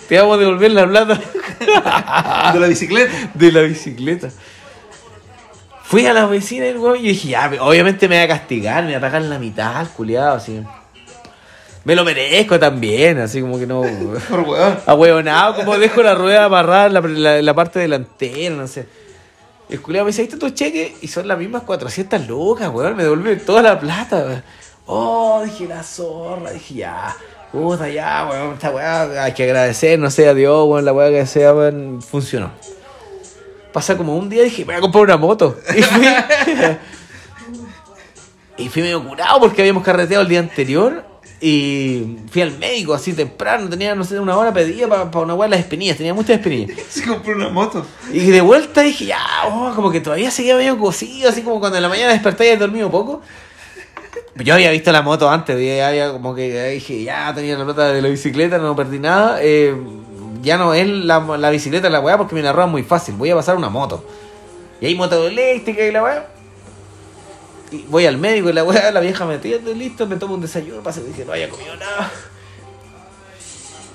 Te 0.08 0.20
vamos 0.20 0.38
a 0.38 0.40
devolver 0.42 0.72
la 0.72 0.88
plata 0.88 1.20
De 2.54 2.60
la 2.60 2.68
bicicleta. 2.68 3.12
de 3.34 3.52
la 3.52 3.62
bicicleta. 3.62 4.30
Fui 5.84 6.06
a 6.06 6.14
la 6.14 6.26
oficina 6.26 6.66
y 6.66 7.02
dije, 7.02 7.30
ya, 7.30 7.52
obviamente 7.62 8.08
me 8.08 8.18
va 8.18 8.24
a 8.24 8.28
castigar, 8.28 8.84
me 8.84 8.92
va 8.92 8.98
a 8.98 9.02
pagar 9.02 9.22
la 9.22 9.38
mitad, 9.38 9.88
culiado, 9.96 10.36
así. 10.36 10.64
Me 11.86 11.96
lo 11.96 12.06
merezco 12.06 12.58
también, 12.60 13.20
así 13.20 13.42
como 13.42 13.60
que 13.60 13.68
no. 13.68 13.82
Por 14.30 14.40
weón. 14.42 14.78
Ahueonado, 14.86 15.56
como 15.56 15.78
dejo 15.78 16.02
la 16.02 16.16
rueda 16.16 16.46
amarrada 16.46 16.86
en 16.88 16.94
la, 16.94 17.02
la- 17.02 17.42
la 17.42 17.54
parte 17.54 17.80
delantera, 17.80 18.56
no 18.56 18.68
sé. 18.68 18.88
El 19.70 19.82
culiado 19.82 20.06
me 20.06 20.12
dice, 20.12 20.22
ahí 20.22 20.28
está 20.28 20.38
tu 20.40 20.50
cheque, 20.52 20.96
y 21.02 21.08
son 21.08 21.28
las 21.28 21.38
mismas 21.38 21.64
400 21.64 22.28
lucas, 22.28 22.70
weón, 22.70 22.96
me 22.96 23.04
devuelve 23.04 23.36
toda 23.38 23.62
la 23.62 23.80
plata, 23.80 24.18
weón. 24.18 24.44
Oh, 24.86 25.42
dije 25.44 25.66
la 25.68 25.82
zorra, 25.84 26.52
dije 26.52 26.74
ya, 26.76 27.16
puta, 27.52 27.90
ya, 27.90 28.28
weón, 28.30 28.54
esta 28.54 28.70
weá, 28.72 29.24
hay 29.24 29.34
que 29.34 29.44
agradecer, 29.44 29.98
no 30.00 30.10
sé, 30.12 30.28
a 30.28 30.34
Dios, 30.34 30.68
weón, 30.68 30.86
la 30.86 30.94
weá 30.94 31.10
que 31.10 31.26
sea, 31.26 31.54
weón, 31.54 32.02
funcionó. 32.02 32.52
Pasa 33.72 33.98
como 33.98 34.16
un 34.16 34.30
día 34.30 34.42
y 34.44 34.46
dije, 34.46 34.64
voy 34.66 34.76
a 34.76 34.80
comprar 34.82 35.04
una 35.06 35.18
moto. 35.18 35.58
Y 35.76 35.82
fui, 35.82 36.06
y 38.58 38.70
fui 38.70 38.82
medio 38.84 39.04
curado 39.04 39.40
porque 39.40 39.62
habíamos 39.62 39.84
carreteado 39.84 40.22
el 40.22 40.28
día 40.30 40.40
anterior. 40.40 41.04
Y 41.46 42.20
fui 42.32 42.42
al 42.42 42.58
médico 42.58 42.94
así 42.94 43.12
temprano, 43.12 43.68
tenía, 43.68 43.94
no 43.96 44.06
sé, 44.06 44.18
una 44.18 44.38
hora 44.38 44.54
pedida 44.54 44.88
para 44.88 45.26
una 45.26 45.34
weá 45.34 45.50
de 45.50 45.58
las 45.58 45.60
espinillas, 45.60 45.98
tenía 45.98 46.14
muchas 46.14 46.38
espinillas. 46.38 46.80
Se 46.88 47.04
compró 47.06 47.36
una 47.36 47.50
moto. 47.50 47.86
Y 48.14 48.28
de 48.28 48.40
vuelta 48.40 48.82
dije, 48.82 49.08
ya, 49.08 49.20
oh, 49.50 49.74
como 49.76 49.92
que 49.92 50.00
todavía 50.00 50.32
seguía 50.32 50.56
medio 50.56 50.78
cocido, 50.78 51.30
así 51.30 51.42
como 51.42 51.60
cuando 51.60 51.76
en 51.76 51.84
la 51.84 51.90
mañana 51.90 52.14
desperté 52.14 52.46
y 52.46 52.48
había 52.52 52.60
dormido 52.60 52.90
poco. 52.90 53.22
Yo 54.38 54.54
había 54.54 54.72
visto 54.72 54.94
la 54.94 55.02
moto 55.02 55.30
antes, 55.30 55.60
ya 55.62 55.90
había 55.90 56.14
como 56.14 56.34
que 56.34 56.70
dije, 56.70 57.04
ya 57.04 57.34
tenía 57.36 57.58
la 57.58 57.66
plata 57.66 57.92
de 57.92 58.02
la 58.02 58.08
bicicleta, 58.08 58.58
no 58.58 58.74
perdí 58.74 59.00
nada. 59.00 59.40
eh, 59.42 59.76
ya 60.42 60.58
no 60.58 60.74
es 60.74 60.88
la, 60.88 61.20
la 61.38 61.50
bicicleta 61.50 61.90
la 61.90 62.00
weá 62.00 62.18
porque 62.18 62.36
me 62.36 62.42
la 62.42 62.54
roban 62.54 62.72
muy 62.72 62.84
fácil, 62.84 63.16
voy 63.16 63.32
a 63.32 63.36
pasar 63.36 63.58
una 63.58 63.68
moto. 63.68 64.06
Y 64.80 64.86
hay 64.86 64.96
moto 64.96 65.28
eléctrica 65.28 65.86
y 65.86 65.92
la 65.92 66.04
weá. 66.04 66.28
Y 67.74 67.86
voy 67.90 68.06
al 68.06 68.18
médico 68.18 68.50
y 68.50 68.54
la 68.54 68.64
weá, 68.64 68.92
la 68.92 69.00
vieja 69.00 69.26
me 69.26 69.34
atiende, 69.36 69.74
listo, 69.74 70.06
me 70.06 70.16
tomo 70.18 70.36
un 70.36 70.42
desayuno, 70.42 70.84
pasa 70.84 71.00
y 71.00 71.06
dije, 71.08 71.26
no 71.26 71.34
haya 71.34 71.50
comido 71.50 71.76
nada. 71.76 72.12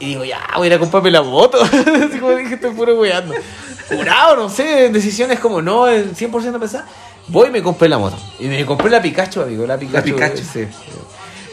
Y 0.01 0.07
digo, 0.07 0.25
ya, 0.25 0.41
voy 0.57 0.65
a 0.65 0.71
ir 0.71 0.75
a 0.75 0.79
comprarme 0.79 1.11
la 1.11 1.23
moto. 1.23 1.61
Así 1.63 2.19
como 2.19 2.35
dije, 2.37 2.55
estoy 2.55 2.73
puro 2.73 2.95
weando. 2.99 3.35
Curado, 3.89 4.37
no 4.37 4.49
sé, 4.49 4.91
decisiones 4.91 5.39
como 5.41 5.63
no, 5.63 5.87
el 5.87 6.15
100% 6.15 6.59
pensar. 6.59 6.85
Voy 7.29 7.49
y 7.49 7.51
me 7.51 7.63
compré 7.63 7.89
la 7.89 7.99
moto. 7.99 8.17
Y 8.39 8.47
me 8.47 8.65
compré 8.67 8.91
la 8.91 9.01
Pikachu, 9.01 9.43
amigo, 9.43 9.67
la 9.67 9.79
Pikachu. 9.79 10.05
Pikachu. 10.15 10.43
sí. 10.45 10.67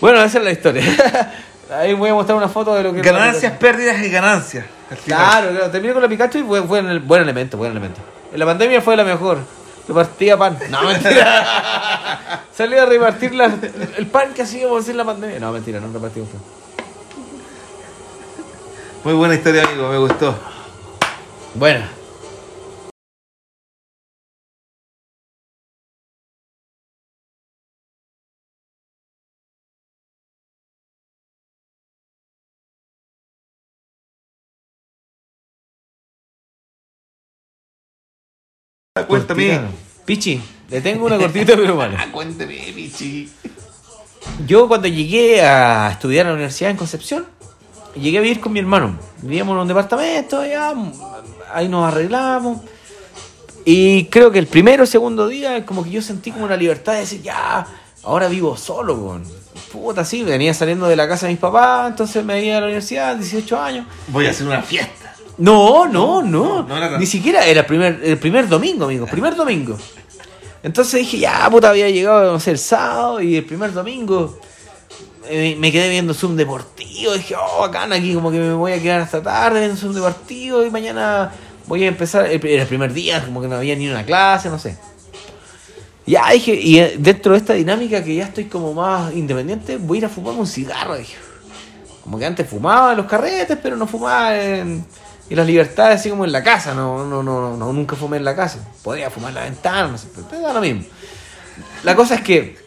Bueno, 0.02 0.22
esa 0.24 0.40
es 0.40 0.44
la 0.44 0.52
historia. 0.52 0.84
Ahí 1.72 1.94
voy 1.94 2.10
a 2.10 2.14
mostrar 2.14 2.38
una 2.38 2.50
foto 2.50 2.76
de 2.76 2.84
lo 2.84 2.94
que... 2.94 3.02
Ganancias, 3.02 3.54
pérdidas 3.54 4.00
y 4.04 4.10
ganancias. 4.10 4.66
Claro, 5.06 5.50
claro, 5.50 5.72
terminé 5.72 5.94
con 5.94 6.02
la 6.04 6.08
Pikachu 6.10 6.40
y 6.40 6.44
fue, 6.44 6.62
fue 6.64 6.80
en 6.80 6.88
el- 6.88 7.00
buen 7.00 7.22
elemento, 7.24 7.58
buen 7.58 7.72
elemento. 7.72 8.02
En 8.32 8.40
la 8.40 8.46
pandemia 8.46 8.82
fue 8.82 8.96
la 8.96 9.04
mejor. 9.04 9.40
Repartía 9.88 10.38
pan. 10.38 10.58
No, 10.70 10.82
mentira. 10.84 12.44
Salí 12.56 12.76
a 12.78 12.86
repartir 12.86 13.36
la- 13.36 13.54
el 13.98 14.08
pan 14.08 14.34
que 14.34 14.42
hacíamos 14.42 14.88
en 14.90 14.98
la 14.98 15.06
pandemia. 15.06 15.40
No, 15.40 15.52
mentira, 15.52 15.80
no 15.80 15.92
repartimos 15.94 16.30
pan. 16.30 16.42
Muy 19.04 19.14
buena 19.14 19.36
historia, 19.36 19.64
amigo. 19.64 19.90
Me 19.90 19.98
gustó. 20.00 20.34
Bueno, 21.54 21.86
Cuéntame. 39.04 39.50
Cortita. 39.50 39.72
Pichi, 40.06 40.42
le 40.70 40.80
tengo 40.80 41.06
una 41.08 41.18
cortita 41.18 41.54
pero 41.58 41.76
mala. 41.76 41.98
Ah, 42.02 42.08
cuéntame, 42.14 42.56
Pichi. 42.74 43.30
Yo 44.48 44.70
cuando 44.70 44.88
llegué 44.88 45.42
a 45.42 45.90
estudiar 45.92 46.26
a 46.26 46.30
la 46.30 46.36
universidad 46.36 46.72
en 46.72 46.78
Concepción, 46.78 47.26
llegué 47.94 48.20
a 48.20 48.22
vivir 48.22 48.40
con 48.40 48.54
mi 48.54 48.60
hermano. 48.60 48.98
Vivíamos 49.22 49.54
en 49.56 49.62
un 49.64 49.68
departamento, 49.68 50.46
ya, 50.46 50.74
ahí 51.54 51.68
nos 51.68 51.86
arreglamos. 51.86 52.62
Y 53.66 54.06
creo 54.06 54.32
que 54.32 54.40
el 54.40 54.48
primero 54.48 54.84
o 54.84 54.88
segundo 54.88 55.28
día, 55.28 55.66
como 55.66 55.84
que 55.84 55.90
yo 55.90 56.02
sentí 56.02 56.32
como 56.32 56.46
una 56.46 56.56
libertad 56.56 56.94
de 56.94 57.00
decir, 57.00 57.22
ya, 57.22 57.68
ahora 58.02 58.30
vivo 58.30 58.56
solo, 58.56 58.98
con 58.98 59.26
puta, 59.74 60.06
sí, 60.06 60.24
venía 60.24 60.54
saliendo 60.54 60.88
de 60.88 60.96
la 60.96 61.06
casa 61.06 61.26
de 61.26 61.34
mis 61.34 61.42
papás, 61.42 61.90
entonces 61.90 62.24
me 62.24 62.46
iba 62.46 62.56
a 62.56 62.60
la 62.62 62.68
universidad, 62.68 63.18
18 63.18 63.60
años. 63.62 63.88
Voy 64.08 64.26
a 64.26 64.30
hacer 64.30 64.48
una 64.48 64.62
fiesta. 64.62 65.05
No, 65.38 65.88
no, 65.88 66.22
no, 66.22 66.64
no 66.64 66.98
ni 66.98 67.06
siquiera 67.06 67.46
era 67.46 67.62
el 67.62 67.66
primer, 67.66 68.00
el 68.04 68.18
primer 68.18 68.48
domingo, 68.48 68.86
amigo, 68.86 69.06
primer 69.06 69.36
domingo. 69.36 69.78
Entonces 70.64 71.02
dije, 71.02 71.20
ya, 71.20 71.48
puta, 71.50 71.70
había 71.70 71.90
llegado, 71.90 72.32
no 72.32 72.40
sé, 72.40 72.52
el 72.52 72.58
sábado 72.58 73.22
y 73.22 73.36
el 73.36 73.46
primer 73.46 73.72
domingo 73.74 74.40
eh, 75.28 75.56
me 75.60 75.72
quedé 75.72 75.90
viendo 75.90 76.14
Zoom 76.14 76.36
deportivo. 76.36 77.14
Dije, 77.14 77.36
oh, 77.36 77.62
bacán, 77.62 77.92
aquí 77.94 78.14
como 78.14 78.32
que 78.32 78.38
me 78.40 78.54
voy 78.54 78.72
a 78.72 78.82
quedar 78.82 79.02
hasta 79.02 79.22
tarde 79.22 79.60
viendo 79.60 79.78
Zoom 79.78 79.94
deportivo 79.94 80.64
y 80.66 80.70
mañana 80.72 81.32
voy 81.68 81.84
a 81.84 81.88
empezar. 81.88 82.26
el- 82.32 82.44
Era 82.46 82.64
el 82.64 82.68
primer 82.68 82.94
día, 82.94 83.24
como 83.26 83.42
que 83.42 83.48
no 83.48 83.56
había 83.58 83.76
ni 83.76 83.88
una 83.90 84.06
clase, 84.06 84.50
no 84.50 84.58
sé. 84.58 84.78
Ya 86.08 86.30
dije, 86.32 86.54
y 86.54 86.80
eh, 86.80 86.96
dentro 87.00 87.32
de 87.34 87.40
esta 87.40 87.54
dinámica 87.54 88.04
que 88.04 88.16
ya 88.16 88.26
estoy 88.26 88.46
como 88.46 88.74
más 88.74 89.14
independiente, 89.14 89.78
voy 89.78 89.98
a 89.98 90.00
ir 90.00 90.06
a 90.06 90.10
fumarme 90.10 90.40
un 90.40 90.48
cigarro, 90.48 90.96
dije. 90.96 91.16
Como 92.04 92.20
que 92.20 92.26
antes 92.26 92.48
fumaba 92.48 92.92
en 92.92 92.98
los 92.98 93.08
carretes, 93.08 93.58
pero 93.62 93.76
no 93.76 93.88
fumaba 93.88 94.36
en, 94.36 94.86
en 95.30 95.38
las 95.38 95.48
libertades, 95.48 96.00
así 96.00 96.10
como 96.10 96.26
en 96.26 96.32
la 96.32 96.44
casa. 96.44 96.74
No, 96.74 97.06
no, 97.06 97.24
no, 97.24 97.56
no, 97.58 97.74
nunca 97.74 97.96
fumé 97.96 98.18
en 98.18 98.26
la 98.26 98.36
casa. 98.36 98.60
Podía 98.84 99.10
fumar 99.10 99.30
en 99.30 99.36
la 99.36 99.44
ventana, 99.44 99.88
no 99.88 99.98
sé, 99.98 100.08
pero 100.30 100.42
da 100.42 100.54
lo 100.54 100.62
mismo. 100.62 100.84
La 101.84 101.96
cosa 101.96 102.16
es 102.16 102.22
que 102.22 102.58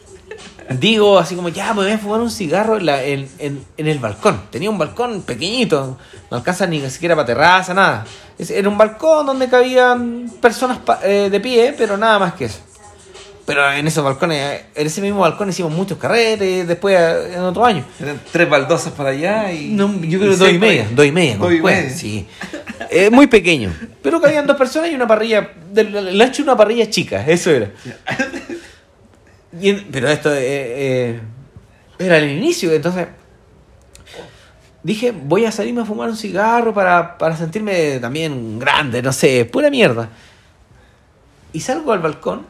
digo 0.77 1.17
así 1.17 1.35
como, 1.35 1.49
ya, 1.49 1.73
me 1.73 1.83
voy 1.83 1.91
a 1.91 1.97
fumar 1.97 2.19
un 2.21 2.29
cigarro 2.31 2.77
en, 2.77 2.85
la- 2.85 3.03
en, 3.03 3.27
en- 3.39 3.63
en 3.77 3.87
el 3.87 3.99
balcón. 3.99 4.43
Tenía 4.51 4.69
un 4.69 4.77
balcón 4.77 5.21
pequeñito, 5.23 5.97
no 6.29 6.37
alcanza 6.37 6.67
ni 6.67 6.87
siquiera 6.89 7.15
para 7.15 7.25
terraza, 7.25 7.73
nada. 7.73 8.05
Era 8.37 8.69
un 8.69 8.77
balcón 8.77 9.25
donde 9.25 9.49
cabían 9.49 10.31
personas 10.41 10.77
pa- 10.79 10.99
eh, 11.03 11.29
de 11.29 11.39
pie, 11.39 11.73
pero 11.77 11.97
nada 11.97 12.19
más 12.19 12.33
que 12.33 12.45
eso. 12.45 12.59
Pero 13.45 13.71
en 13.73 13.87
esos 13.87 14.03
balcones, 14.03 14.61
en 14.75 14.85
ese 14.85 15.01
mismo 15.01 15.21
balcón 15.21 15.49
hicimos 15.49 15.71
muchos 15.71 15.97
carretes, 15.97 16.67
después 16.67 16.95
en 17.33 17.39
otro 17.39 17.65
año. 17.65 17.83
Eran 17.99 18.21
tres 18.31 18.47
baldosas 18.47 18.93
para 18.93 19.09
allá 19.09 19.51
y. 19.51 19.69
No, 19.69 19.87
yo 20.03 20.19
creo 20.19 20.31
que 20.31 20.37
dos 20.37 20.51
y 20.51 20.59
media, 20.59 20.87
dos 20.91 21.05
y 21.07 21.11
media, 21.11 21.35
Dos 21.37 21.51
y 21.53 21.59
media. 21.59 21.89
sí. 21.89 22.27
Es 22.89 23.11
muy 23.11 23.27
pequeño. 23.27 23.71
Pero 24.01 24.19
cabían 24.19 24.47
dos 24.47 24.57
personas 24.57 24.91
y 24.91 24.95
una 24.95 25.07
parrilla, 25.07 25.51
el 25.75 26.19
ancho 26.19 26.43
de 26.43 26.49
una 26.49 26.57
parrilla 26.57 26.89
chica, 26.89 27.25
eso 27.25 27.51
era. 27.51 27.71
Pero 29.91 30.09
esto 30.09 30.33
eh, 30.33 30.39
eh, 30.41 31.19
era 31.97 32.17
el 32.17 32.29
inicio, 32.29 32.71
entonces 32.71 33.07
dije, 34.83 35.11
voy 35.11 35.45
a 35.45 35.51
salirme 35.51 35.81
a 35.81 35.85
fumar 35.85 36.09
un 36.09 36.17
cigarro 36.17 36.73
para, 36.73 37.17
para 37.17 37.35
sentirme 37.35 37.99
también 37.99 38.59
grande, 38.59 39.01
no 39.01 39.11
sé, 39.11 39.45
pura 39.45 39.69
mierda. 39.69 40.09
Y 41.51 41.59
salgo 41.61 41.91
al 41.91 41.99
balcón 41.99 42.45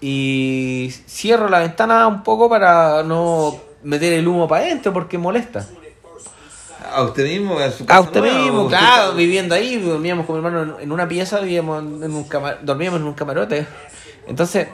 y 0.00 0.92
cierro 1.06 1.48
la 1.48 1.60
ventana 1.60 2.06
un 2.06 2.22
poco 2.22 2.48
para 2.48 3.02
no 3.02 3.56
meter 3.82 4.12
el 4.14 4.26
humo 4.26 4.48
para 4.48 4.64
adentro 4.64 4.92
porque 4.92 5.18
molesta. 5.18 5.66
A 6.94 7.02
usted 7.04 7.24
mismo, 7.24 7.58
a 7.58 7.70
su 7.70 7.84
casa 7.86 7.98
A 7.98 8.00
usted 8.02 8.20
nueva, 8.20 8.38
mismo, 8.38 8.62
usted 8.64 8.76
claro, 8.78 9.14
viviendo 9.14 9.54
ahí, 9.54 9.76
dormíamos 9.78 10.26
con 10.26 10.40
mi 10.40 10.46
hermano 10.46 10.78
en- 10.78 10.92
una 10.92 11.08
pieza, 11.08 11.40
vivíamos 11.40 11.82
en 11.82 12.12
un 12.14 12.24
cama- 12.24 12.56
dormíamos 12.62 13.00
en 13.00 13.06
un 13.06 13.14
camarote. 13.14 13.66
Entonces, 14.26 14.68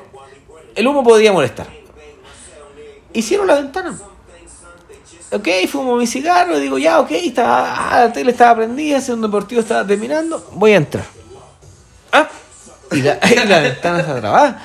el 0.75 0.87
humo 0.87 1.03
podía 1.05 1.33
molestar. 1.33 1.67
Hicieron 3.13 3.47
la 3.47 3.55
ventana. 3.55 3.99
Ok, 5.31 5.47
fumo 5.71 5.97
mi 5.97 6.07
cigarro, 6.07 6.57
y 6.57 6.61
digo, 6.63 6.79
ya, 6.79 7.01
ok, 7.01 7.11
estaba, 7.11 7.75
ah, 7.91 8.05
la 8.07 8.13
tele 8.13 8.31
estaba 8.31 8.57
prendida, 8.57 8.97
el 8.99 9.21
deportivo 9.21 9.61
estaba 9.61 9.87
terminando, 9.87 10.49
voy 10.53 10.73
a 10.73 10.77
entrar. 10.77 11.05
Ah, 12.13 12.29
y 12.93 13.03
la, 13.03 13.19
y 13.31 13.35
la 13.47 13.61
ventana 13.61 14.01
está 14.01 14.19
trabada. 14.21 14.63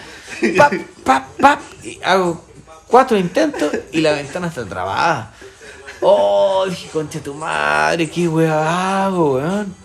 Pap, 0.58 0.74
pap, 1.04 1.24
pap, 1.40 1.60
y 1.84 2.00
hago 2.04 2.42
cuatro 2.88 3.18
intentos 3.18 3.72
y 3.92 4.00
la 4.02 4.14
ventana 4.14 4.48
está 4.48 4.64
trabada. 4.66 5.33
Oh, 6.04 6.66
dije, 6.70 6.90
concha 6.90 7.20
tu 7.20 7.34
madre, 7.34 8.10
qué 8.10 8.28
weá 8.28 9.06
hago, 9.06 9.36
weón. 9.36 9.76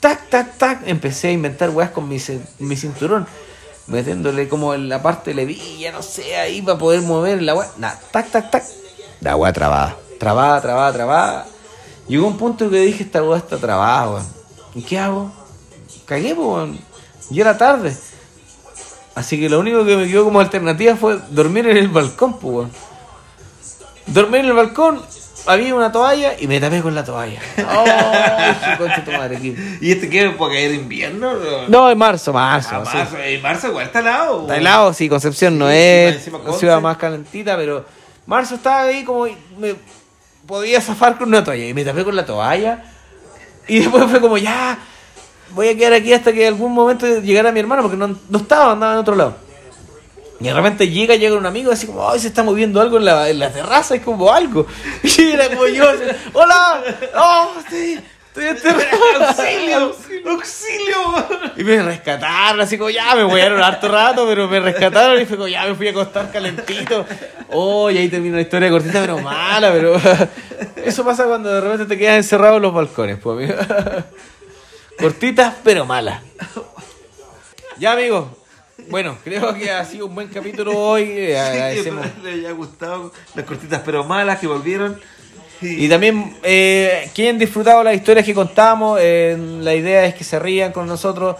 Tac, 0.00 0.30
tac, 0.30 0.58
tac. 0.58 0.82
Empecé 0.86 1.28
a 1.28 1.32
inventar 1.32 1.70
weas 1.70 1.90
con 1.90 2.08
mi, 2.08 2.18
mi 2.58 2.76
cinturón. 2.76 3.26
Metiéndole 3.86 4.48
como 4.48 4.74
en 4.74 4.88
la 4.88 5.02
parte 5.02 5.30
de 5.30 5.34
la 5.34 5.42
hebilla, 5.42 5.92
no 5.92 6.02
sé, 6.02 6.36
ahí 6.36 6.62
para 6.62 6.78
poder 6.78 7.02
mover 7.02 7.42
la 7.42 7.54
weá. 7.54 7.70
Nah, 7.76 7.94
tac, 8.10 8.30
tac, 8.30 8.50
tac. 8.50 8.64
La 9.20 9.36
weá 9.36 9.52
trabada. 9.52 9.96
Trabada, 10.18 10.60
trabada, 10.60 10.92
trabada. 10.92 11.46
Llegó 12.08 12.26
un 12.26 12.36
punto 12.36 12.70
que 12.70 12.80
dije, 12.80 13.04
esta 13.04 13.22
weá 13.22 13.38
está 13.38 13.58
trabada, 13.58 14.10
weón. 14.10 14.26
¿Y 14.74 14.82
qué 14.82 14.98
hago? 14.98 15.30
Cagué, 16.06 16.32
weón. 16.32 16.78
Y 17.30 17.40
era 17.40 17.56
tarde. 17.58 17.96
Así 19.14 19.38
que 19.38 19.48
lo 19.48 19.60
único 19.60 19.84
que 19.84 19.96
me 19.96 20.08
quedó 20.08 20.24
como 20.24 20.40
alternativa 20.40 20.96
fue 20.96 21.20
dormir 21.30 21.66
en 21.66 21.76
el 21.76 21.88
balcón, 21.88 22.38
pues, 22.38 22.54
weón. 22.54 22.70
Dormí 24.06 24.38
en 24.38 24.46
el 24.46 24.52
balcón, 24.52 25.00
había 25.46 25.74
una 25.74 25.90
toalla 25.90 26.34
y 26.38 26.46
me 26.46 26.60
tapé 26.60 26.82
con 26.82 26.94
la 26.94 27.04
toalla. 27.04 27.40
¡Oh! 27.58 28.76
concha 28.78 29.04
tu 29.04 29.12
madre, 29.12 29.36
aquí. 29.36 29.54
¿Y 29.80 29.92
este 29.92 30.08
qué? 30.08 30.30
¿Para 30.30 30.52
caer 30.52 30.74
invierno? 30.74 31.32
No, 31.68 31.90
en 31.90 31.98
marzo, 31.98 32.32
marzo. 32.32 32.70
Ah, 32.72 32.84
sí. 32.84 32.96
marzo, 32.96 33.18
en 33.18 33.42
marzo 33.42 33.68
igual 33.68 33.86
está 33.86 34.00
helado. 34.00 34.42
Está 34.42 34.56
helado, 34.56 34.92
sí, 34.92 35.08
Concepción 35.08 35.58
no 35.58 35.68
es 35.68 36.30
la 36.32 36.52
ciudad 36.52 36.80
más 36.80 36.96
calentita, 36.96 37.56
pero 37.56 37.84
marzo 38.26 38.54
estaba 38.54 38.82
ahí 38.82 39.04
como 39.04 39.26
me 39.58 39.74
podía 40.46 40.80
zafar 40.80 41.18
con 41.18 41.28
una 41.28 41.44
toalla 41.44 41.66
y 41.66 41.74
me 41.74 41.84
tapé 41.84 42.04
con 42.04 42.16
la 42.16 42.26
toalla 42.26 42.84
y 43.68 43.78
después 43.80 44.04
fue 44.10 44.20
como 44.20 44.38
ya 44.38 44.78
voy 45.54 45.68
a 45.68 45.76
quedar 45.76 45.94
aquí 45.94 46.12
hasta 46.12 46.32
que 46.32 46.46
algún 46.46 46.72
momento 46.72 47.06
llegara 47.20 47.52
mi 47.52 47.60
hermano 47.60 47.82
porque 47.82 47.96
no, 47.96 48.16
no 48.28 48.38
estaba, 48.38 48.72
andaba 48.72 48.94
en 48.94 48.98
otro 48.98 49.14
lado. 49.14 49.36
Y 50.42 50.46
de 50.46 50.54
repente 50.54 50.88
llega, 50.88 51.14
llega 51.14 51.36
un 51.36 51.46
amigo 51.46 51.70
así 51.70 51.86
como, 51.86 52.08
ay, 52.10 52.18
se 52.18 52.26
está 52.26 52.42
moviendo 52.42 52.80
algo 52.80 52.96
en 52.96 53.04
la, 53.04 53.28
en 53.28 53.38
la 53.38 53.52
terraza, 53.52 53.94
es 53.94 54.02
como 54.02 54.32
algo. 54.32 54.66
Y 55.04 55.30
era 55.30 55.48
como 55.48 55.68
yo, 55.68 55.84
hola, 56.32 56.82
oh, 57.16 57.52
sí, 57.70 58.00
estoy 58.26 58.48
enterrado, 58.48 59.26
auxilio. 59.28 59.96
¡Auxilio! 60.26 61.52
Y 61.56 61.62
me 61.62 61.80
rescataron, 61.80 62.60
así 62.60 62.76
como 62.76 62.90
ya 62.90 63.14
me 63.14 63.22
voy 63.22 63.40
a 63.40 63.44
dar 63.44 63.52
un 63.54 63.62
harto 63.62 63.86
rato, 63.86 64.26
pero 64.26 64.48
me 64.48 64.58
rescataron 64.58 65.20
y 65.20 65.26
fue 65.26 65.36
como 65.36 65.46
ya 65.46 65.64
me 65.66 65.76
fui 65.76 65.86
a 65.86 65.90
acostar 65.92 66.32
calentito. 66.32 67.06
Oh, 67.50 67.88
y 67.88 67.98
ahí 67.98 68.08
termina 68.08 68.34
una 68.34 68.42
historia 68.42 68.68
cortita 68.68 69.00
pero 69.00 69.18
mala, 69.18 69.70
pero 69.70 70.00
eso 70.84 71.04
pasa 71.04 71.24
cuando 71.24 71.52
de 71.52 71.60
repente 71.60 71.86
te 71.86 71.96
quedas 71.96 72.16
encerrado 72.16 72.56
en 72.56 72.62
los 72.62 72.74
balcones, 72.74 73.18
pues 73.18 73.48
amigo. 73.48 73.64
Cortitas 74.98 75.54
pero 75.62 75.86
malas. 75.86 76.20
Ya 77.78 77.92
amigos, 77.92 78.26
bueno, 78.88 79.16
creo 79.22 79.54
que 79.54 79.70
ha 79.70 79.84
sido 79.84 80.06
un 80.06 80.14
buen 80.14 80.28
capítulo 80.28 80.76
hoy. 80.78 81.04
eh, 81.04 81.38
Agradecemos. 81.38 82.06
Espero 82.06 82.24
les 82.24 82.34
haya 82.38 82.52
gustado 82.52 83.12
las 83.34 83.44
cortitas 83.44 83.82
pero 83.84 84.04
malas 84.04 84.38
que 84.38 84.46
volvieron. 84.46 84.98
Y 85.60 85.88
también, 85.88 86.36
eh, 86.42 87.08
quien 87.14 87.38
disfrutado 87.38 87.84
las 87.84 87.94
historias 87.94 88.26
que 88.26 88.34
contamos, 88.34 88.98
eh, 89.00 89.36
la 89.60 89.74
idea 89.74 90.04
es 90.06 90.14
que 90.14 90.24
se 90.24 90.38
rían 90.40 90.72
con 90.72 90.88
nosotros. 90.88 91.36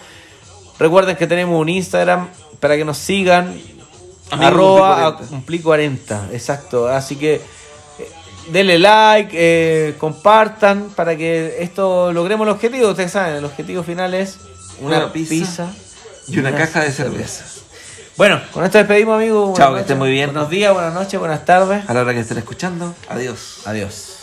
Recuerden 0.79 1.16
que 1.16 1.27
tenemos 1.27 1.61
un 1.61 1.68
Instagram 1.68 2.29
para 2.61 2.77
que 2.77 2.85
nos 2.85 2.99
sigan. 2.99 3.59
Amigo 4.31 4.47
arroba 4.47 5.16
Cumplí 5.16 5.27
40. 5.27 5.27
a 5.27 5.29
cumplir 5.29 5.62
40, 5.62 6.29
exacto. 6.33 6.88
Así 6.88 7.16
que 7.16 7.35
eh, 7.35 7.40
denle 8.51 8.79
like, 8.79 9.31
eh, 9.35 9.95
compartan 9.99 10.90
para 10.95 11.16
que 11.16 11.57
esto 11.59 12.12
logremos 12.12 12.47
el 12.47 12.53
objetivo. 12.53 12.90
Ustedes 12.90 13.11
saben, 13.11 13.35
el 13.35 13.45
objetivo 13.45 13.83
final 13.83 14.14
es 14.14 14.38
una, 14.81 14.99
Una 14.99 15.12
pizza 15.12 15.31
pizza, 15.31 15.75
y 16.29 16.39
una 16.39 16.55
caja 16.55 16.81
de 16.81 16.93
cervezas. 16.93 17.63
Bueno, 18.17 18.41
con 18.53 18.65
esto 18.65 18.79
despedimos, 18.79 19.17
amigos. 19.17 19.57
Chao, 19.57 19.75
que 19.75 19.81
estén 19.81 19.99
muy 19.99 20.11
bien. 20.11 20.33
Buenos 20.33 20.51
días, 20.51 20.73
buenas 20.73 20.93
noches, 20.93 21.19
buenas 21.19 21.45
tardes. 21.45 21.89
A 21.89 21.95
la 21.95 22.03
hora 22.03 22.13
que 22.13 22.21
estén 22.21 22.39
escuchando, 22.39 22.95
adiós. 23.09 23.63
Adiós. 23.65 24.22